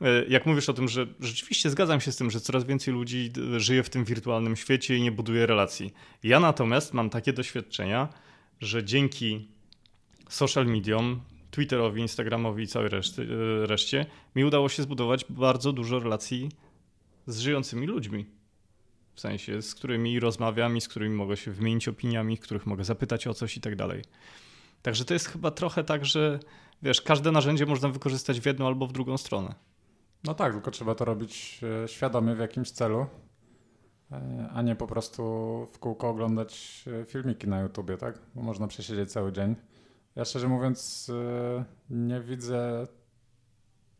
[0.00, 3.32] e, jak mówisz o tym, że rzeczywiście zgadzam się z tym, że coraz więcej ludzi
[3.56, 5.92] żyje w tym wirtualnym świecie i nie buduje relacji.
[6.22, 8.08] Ja natomiast mam takie doświadczenia,
[8.60, 9.48] że dzięki
[10.28, 11.20] social mediom,
[11.50, 13.22] Twitterowi, Instagramowi i całej reszty,
[13.62, 16.48] e, reszcie, mi udało się zbudować bardzo dużo relacji
[17.26, 18.26] z żyjącymi ludźmi.
[19.14, 23.26] W sensie, z którymi rozmawiam i z którymi mogę się wymienić opiniami, których mogę zapytać
[23.26, 24.02] o coś i tak dalej.
[24.82, 26.40] Także to jest chyba trochę tak, że
[26.82, 29.54] wiesz, każde narzędzie można wykorzystać w jedną albo w drugą stronę.
[30.24, 33.06] No tak, tylko trzeba to robić e, świadomie w jakimś celu,
[34.12, 35.22] e, a nie po prostu
[35.72, 38.18] w kółko oglądać e, filmiki na YouTubie, tak?
[38.34, 39.56] Bo można przesiedzieć cały dzień.
[40.16, 41.10] Ja szczerze mówiąc
[41.90, 42.86] nie widzę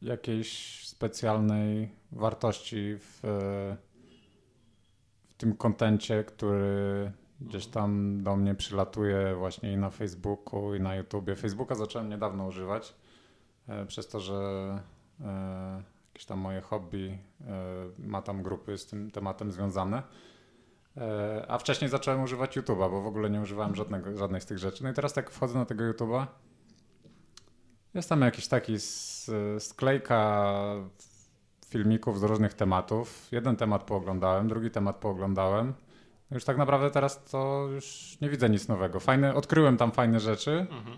[0.02, 3.20] jakiejś specjalnej wartości w,
[5.28, 10.96] w tym kontencie, który gdzieś tam do mnie przylatuje właśnie i na Facebooku, i na
[10.96, 11.36] YouTubie.
[11.36, 12.94] Facebooka zacząłem niedawno używać,
[13.68, 14.34] e, przez to, że
[15.20, 17.46] e, jakieś tam moje hobby e,
[17.98, 20.02] ma tam grupy z tym tematem związane.
[21.48, 24.84] A wcześniej zacząłem używać YouTube'a, bo w ogóle nie używałem żadnego, żadnej z tych rzeczy.
[24.84, 26.26] No i teraz tak wchodzę na tego YouTube'a.
[27.94, 28.76] Jest tam jakiś taki
[29.58, 30.54] sklejka
[31.66, 33.28] filmików z różnych tematów.
[33.32, 35.74] Jeden temat pooglądałem, drugi temat pooglądałem.
[36.30, 39.00] Już tak naprawdę teraz to już nie widzę nic nowego.
[39.00, 40.96] Fajne, odkryłem tam fajne rzeczy, mhm.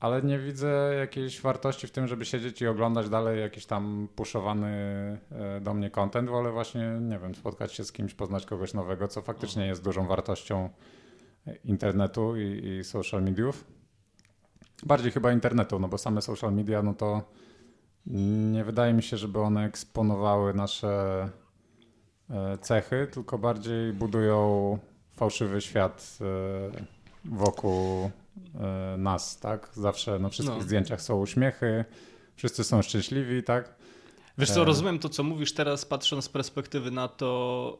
[0.00, 4.68] ale nie widzę jakiejś wartości w tym, żeby siedzieć i oglądać dalej jakiś tam puszowany
[5.32, 6.30] e, do mnie content.
[6.30, 9.68] Wolę właśnie, nie wiem, spotkać się z kimś, poznać kogoś nowego, co faktycznie mhm.
[9.68, 10.70] jest dużą wartością
[11.64, 13.64] internetu i, i social mediów.
[14.86, 17.22] Bardziej chyba internetu, no bo same social media, no to
[18.52, 21.43] nie wydaje mi się, żeby one eksponowały nasze E,
[22.60, 24.78] cechy, tylko bardziej budują
[25.16, 26.24] fałszywy świat e,
[27.24, 28.10] wokół
[28.54, 29.70] e, nas, tak?
[29.72, 30.64] Zawsze na wszystkich no.
[30.64, 31.84] zdjęciach są uśmiechy,
[32.36, 33.74] wszyscy są szczęśliwi, tak?
[34.38, 37.78] Wiesz co, rozumiem to, co mówisz teraz, patrząc z perspektywy na to,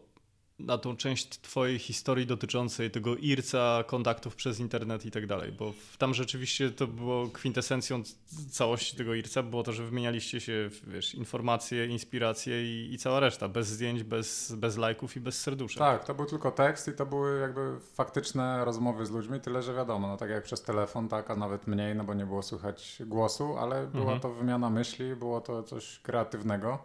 [0.59, 5.73] na tą część twojej historii dotyczącej tego irca, kontaktów przez internet i tak dalej, bo
[5.99, 8.03] tam rzeczywiście to było kwintesencją
[8.51, 13.49] całości tego irca, było to, że wymienialiście się, wiesz, informacje, inspiracje i, i cała reszta,
[13.49, 15.79] bez zdjęć, bez, bez lajków i bez serduszek.
[15.79, 19.75] Tak, to był tylko tekst i to były jakby faktyczne rozmowy z ludźmi, tyle, że
[19.75, 23.03] wiadomo, no tak jak przez telefon, tak, a nawet mniej, no bo nie było słychać
[23.07, 24.21] głosu, ale była mhm.
[24.21, 26.79] to wymiana myśli, było to coś kreatywnego.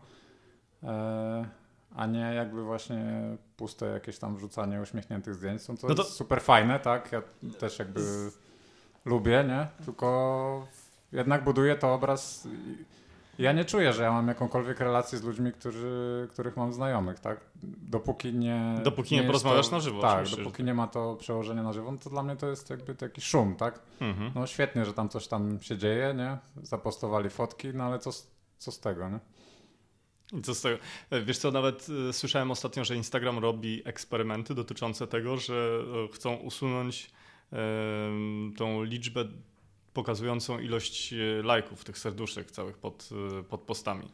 [0.84, 1.59] E,
[1.96, 3.22] a nie jakby właśnie
[3.58, 5.62] puste jakieś tam wrzucanie uśmiechniętych zdjęć.
[5.62, 6.04] Są to, no to...
[6.04, 7.12] super fajne, tak?
[7.12, 7.22] Ja
[7.60, 8.02] też jakby
[9.06, 9.86] lubię, nie?
[9.86, 10.68] Tylko
[11.12, 12.48] jednak buduję to obraz.
[13.40, 17.40] Ja nie czuję, że ja mam jakąkolwiek relację z ludźmi, którzy, których mam znajomych, tak?
[17.82, 18.76] Dopóki nie.
[18.84, 20.02] Dopóki nie, nie porozmawiasz to, na żywo.
[20.02, 22.96] Tak, dopóki nie ma to przełożenia na żywo, no to dla mnie to jest jakby
[22.96, 23.80] taki szum, tak?
[24.02, 24.32] Mhm.
[24.36, 26.38] No świetnie, że tam coś tam się dzieje, nie?
[26.64, 28.12] Zapostowali fotki, no ale co,
[28.58, 29.20] co z tego, nie?
[30.44, 30.78] Co z tego?
[31.26, 36.36] Wiesz co, nawet e, słyszałem ostatnio, że Instagram robi eksperymenty dotyczące tego, że e, chcą
[36.36, 37.12] usunąć
[38.58, 39.26] tą liczbę
[39.94, 43.10] pokazującą ilość e, lajków, tych serduszek całych pod,
[43.50, 44.08] pod postami.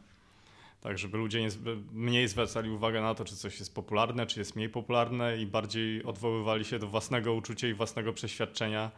[0.80, 1.48] Tak, żeby ludzie nie,
[1.92, 6.04] mniej zwracali uwagę na to, czy coś jest popularne, czy jest mniej popularne i bardziej
[6.04, 8.90] odwoływali się do własnego uczucia i własnego przeświadczenia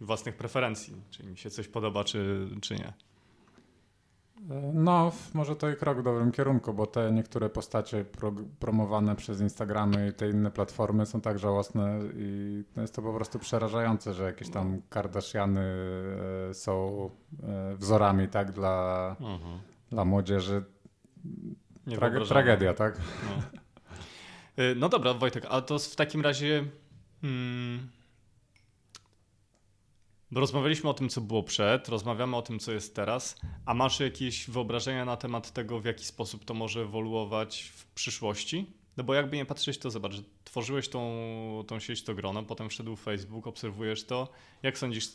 [0.00, 2.92] i własnych preferencji, czy im się coś podoba, czy, czy nie.
[4.74, 9.40] No, może to i krok w dobrym kierunku, bo te niektóre postacie pro, promowane przez
[9.40, 14.14] Instagramy i te inne platformy są tak żałosne i no jest to po prostu przerażające,
[14.14, 15.60] że jakieś tam Kardashiany
[16.50, 17.10] e, są
[17.42, 19.58] e, wzorami tak dla, mhm.
[19.90, 20.64] dla młodzieży.
[21.94, 23.00] Trage, tragedia, tak?
[23.28, 23.42] No.
[24.64, 26.64] E, no dobra, Wojtek, a to w takim razie
[27.20, 27.88] hmm,
[30.34, 34.00] bo rozmawialiśmy o tym, co było przed, rozmawiamy o tym, co jest teraz, a masz
[34.00, 38.72] jakieś wyobrażenia na temat tego, w jaki sposób to może ewoluować w przyszłości?
[38.96, 40.12] No bo jakby nie patrzeć, to zobacz,
[40.44, 41.18] tworzyłeś tą,
[41.66, 44.28] tą sieć, to grono, potem wszedł Facebook, obserwujesz to.
[44.62, 45.08] Jak sądzisz,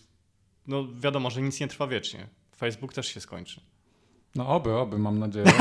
[0.68, 2.28] no wiadomo, że nic nie trwa wiecznie.
[2.58, 3.62] Facebook też się skończy.
[4.36, 5.46] No oby, oby, mam nadzieję.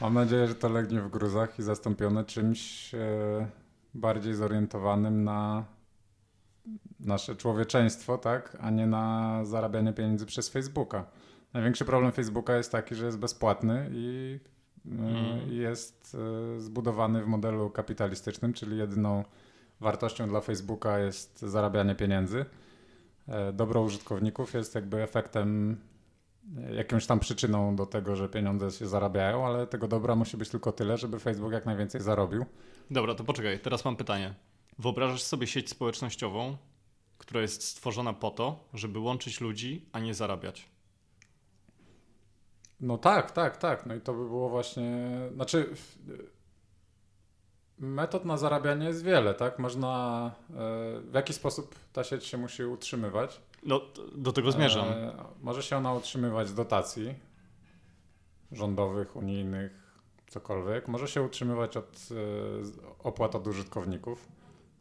[0.00, 2.98] mam nadzieję, że to legnie w gruzach i zastąpione czymś e,
[3.94, 5.73] bardziej zorientowanym na
[7.00, 11.06] nasze człowieczeństwo, tak, a nie na zarabianie pieniędzy przez Facebooka.
[11.52, 14.38] Największy problem Facebooka jest taki, że jest bezpłatny i
[14.86, 15.52] mm.
[15.52, 16.16] jest
[16.56, 19.24] e, zbudowany w modelu kapitalistycznym, czyli jedyną
[19.80, 22.44] wartością dla Facebooka jest zarabianie pieniędzy.
[23.28, 25.80] E, dobro użytkowników jest jakby efektem,
[26.76, 30.72] jakąś tam przyczyną do tego, że pieniądze się zarabiają, ale tego dobra musi być tylko
[30.72, 32.44] tyle, żeby Facebook jak najwięcej zarobił.
[32.90, 34.34] Dobra, to poczekaj, teraz mam pytanie.
[34.78, 36.56] Wyobrażasz sobie sieć społecznościową,
[37.18, 40.68] która jest stworzona po to, żeby łączyć ludzi, a nie zarabiać.
[42.80, 43.86] No tak, tak, tak.
[43.86, 45.08] No i to by było właśnie.
[45.34, 45.74] Znaczy,
[47.78, 49.58] metod na zarabianie jest wiele, tak?
[49.58, 50.32] Można.
[50.50, 50.54] E,
[51.00, 53.40] w jaki sposób ta sieć się musi utrzymywać?
[53.62, 53.80] No,
[54.14, 54.88] do tego zmierzam.
[54.88, 55.12] E,
[55.42, 57.14] może się ona utrzymywać z dotacji
[58.52, 59.72] rządowych, unijnych,
[60.26, 60.88] cokolwiek.
[60.88, 62.14] Może się utrzymywać od e,
[62.98, 64.28] opłat od użytkowników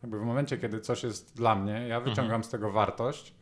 [0.03, 2.43] jakby w momencie, kiedy coś jest dla mnie, ja wyciągam mhm.
[2.43, 3.33] z tego wartość,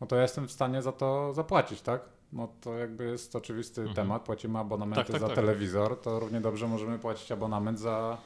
[0.00, 2.02] no to ja jestem w stanie za to zapłacić, tak?
[2.32, 3.96] No to jakby jest oczywisty mhm.
[3.96, 4.22] temat.
[4.22, 5.36] Płacimy abonamenty tak, tak, za tak.
[5.36, 8.18] telewizor, to równie dobrze możemy płacić abonament za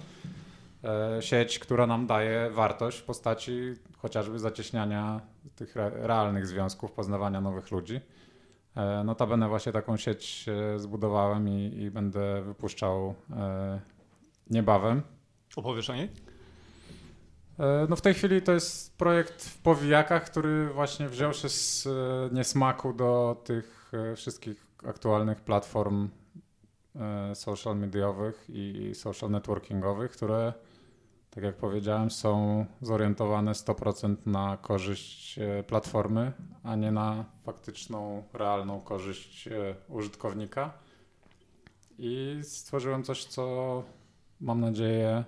[0.84, 5.20] e, sieć, która nam daje wartość w postaci chociażby zacieśniania
[5.57, 8.01] tych re, realnych związków, poznawania nowych ludzi.
[8.76, 13.80] E, notabene właśnie taką sieć e, zbudowałem i, i będę wypuszczał e,
[14.51, 15.03] niebawem.
[15.57, 16.11] Opowiesz o niej?
[17.89, 21.89] No w tej chwili to jest projekt w powijakach, który właśnie wziął się z
[22.33, 26.09] niesmaku do tych wszystkich aktualnych platform
[27.35, 30.53] social mediowych i social networkingowych, które
[31.37, 36.33] tak jak powiedziałem, są zorientowane 100% na korzyść e, platformy,
[36.63, 40.73] a nie na faktyczną, realną korzyść e, użytkownika.
[41.99, 43.83] I stworzyłem coś, co
[44.41, 45.25] mam nadzieję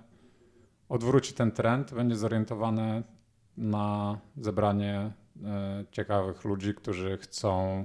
[0.89, 3.03] odwróci ten trend, będzie zorientowane
[3.57, 5.13] na zebranie
[5.45, 7.85] e, ciekawych ludzi, którzy chcą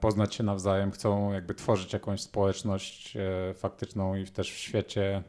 [0.00, 3.16] poznać się nawzajem, chcą jakby tworzyć jakąś społeczność
[3.54, 5.22] faktyczną i też w świecie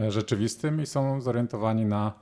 [0.00, 2.12] E, rzeczywistym i są zorientowani na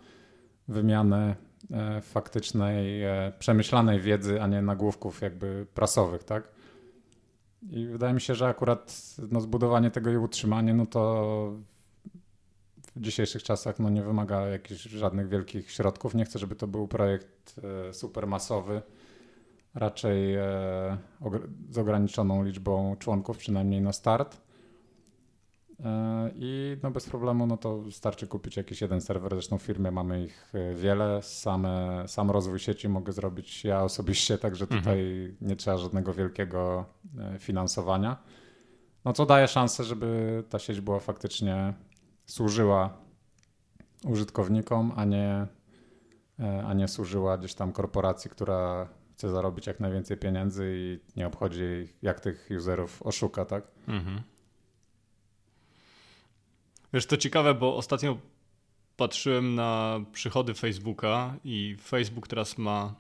[0.69, 1.37] wymianę
[1.71, 6.49] e, faktycznej, e, przemyślanej wiedzy, a nie nagłówków jakby prasowych, tak?
[7.71, 11.53] I wydaje mi się, że akurat no, zbudowanie tego i utrzymanie, no to
[12.97, 16.15] w dzisiejszych czasach no, nie wymaga jakichś żadnych wielkich środków.
[16.15, 18.83] Nie chcę, żeby to był projekt e, super masowy,
[19.75, 20.43] raczej e,
[21.71, 24.41] z ograniczoną liczbą członków, przynajmniej na start.
[25.85, 29.33] E, I no bez problemu no to wystarczy kupić jakiś jeden serwer.
[29.33, 31.23] Zresztą w firmie mamy ich e, wiele.
[31.23, 34.81] Same, sam rozwój sieci mogę zrobić ja osobiście, także mhm.
[34.81, 35.37] tutaj mhm.
[35.41, 36.85] nie trzeba żadnego wielkiego
[37.19, 38.17] e, finansowania.
[39.05, 41.75] No co daje szansę, żeby ta sieć była faktycznie
[42.31, 42.99] służyła
[44.05, 45.47] użytkownikom, a nie,
[46.67, 51.89] a nie służyła gdzieś tam korporacji, która chce zarobić jak najwięcej pieniędzy i nie obchodzi
[52.03, 53.65] jak tych userów oszuka, tak?
[53.89, 54.23] Mhm.
[56.93, 58.19] Wiesz, to ciekawe, bo ostatnio
[58.97, 62.95] patrzyłem na przychody Facebooka i Facebook teraz ma.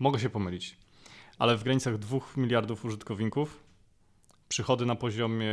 [0.00, 0.76] Mogę się pomylić,
[1.38, 3.63] ale w granicach 2 miliardów użytkowników.
[4.48, 5.52] Przychody na poziomie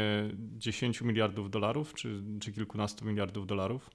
[0.58, 3.90] 10 miliardów dolarów, czy, czy kilkunastu miliardów dolarów.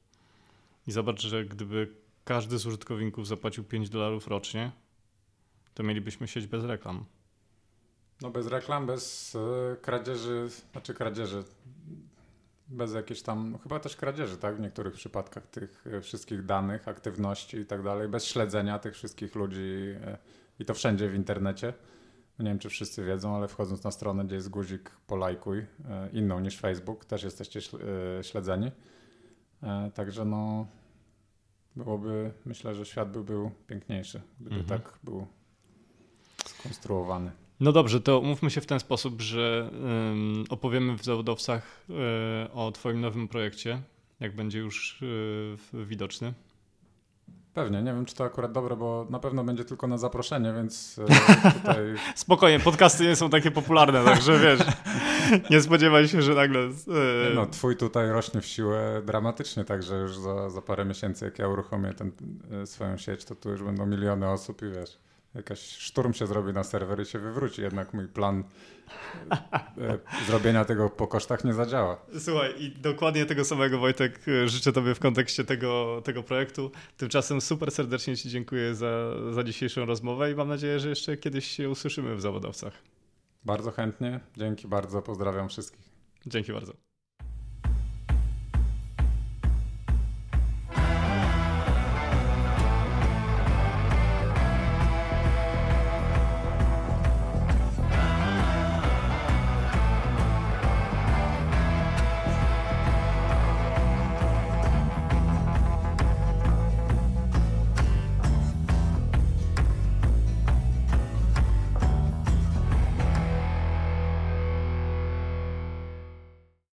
[0.87, 1.95] I zobacz, że gdyby
[2.25, 4.73] każdy z użytkowników zapłacił 5 dolarów rocznie,
[5.75, 7.05] to mielibyśmy sieć bez reklam.
[8.21, 9.39] No bez reklam, bez y,
[9.83, 11.45] kradzieży, znaczy kradzieży,
[12.69, 14.57] bez jakiejś tam, chyba też kradzieży, tak?
[14.57, 19.35] W niektórych przypadkach tych e, wszystkich danych, aktywności i tak dalej, bez śledzenia tych wszystkich
[19.35, 20.19] ludzi e,
[20.59, 21.73] i to wszędzie w internecie.
[22.39, 26.41] Nie wiem, czy wszyscy wiedzą, ale wchodząc na stronę, gdzie jest guzik polajkuj, e, inną
[26.41, 27.61] niż Facebook, też jesteście
[28.22, 28.70] śledzeni.
[29.95, 30.66] Także no,
[31.76, 34.80] byłoby, myślę, że świat by był piękniejszy, gdyby mhm.
[34.80, 35.26] tak był
[36.47, 37.30] skonstruowany.
[37.61, 41.99] No dobrze, to umówmy się w ten sposób, że um, opowiemy w zawodowcach um,
[42.55, 43.82] o Twoim nowym projekcie,
[44.20, 45.03] jak będzie już
[45.72, 46.32] um, widoczny.
[47.57, 51.01] Pewnie, nie wiem czy to akurat dobre, bo na pewno będzie tylko na zaproszenie, więc
[51.59, 51.95] tutaj...
[52.15, 54.61] Spokojnie, podcasty nie są takie popularne, także wiesz,
[55.51, 56.61] nie spodziewaj się, że nagle...
[57.35, 61.49] No, twój tutaj rośnie w siłę dramatycznie, także już za, za parę miesięcy, jak ja
[61.49, 62.13] uruchomię ten,
[62.65, 64.99] swoją sieć, to tu już będą miliony osób i wiesz
[65.37, 67.62] jakaś szturm się zrobi na serwer i się wywróci.
[67.62, 68.45] Jednak mój plan
[69.78, 72.07] e, zrobienia tego po kosztach nie zadziała.
[72.18, 76.70] Słuchaj, i dokładnie tego samego Wojtek e, życzę Tobie w kontekście tego, tego projektu.
[76.97, 78.91] Tymczasem super serdecznie Ci dziękuję za,
[79.32, 82.72] za dzisiejszą rozmowę i mam nadzieję, że jeszcze kiedyś się usłyszymy w zawodowcach.
[83.45, 84.20] Bardzo chętnie.
[84.37, 85.03] Dzięki bardzo.
[85.03, 85.91] Pozdrawiam wszystkich.
[86.26, 86.86] Dzięki bardzo.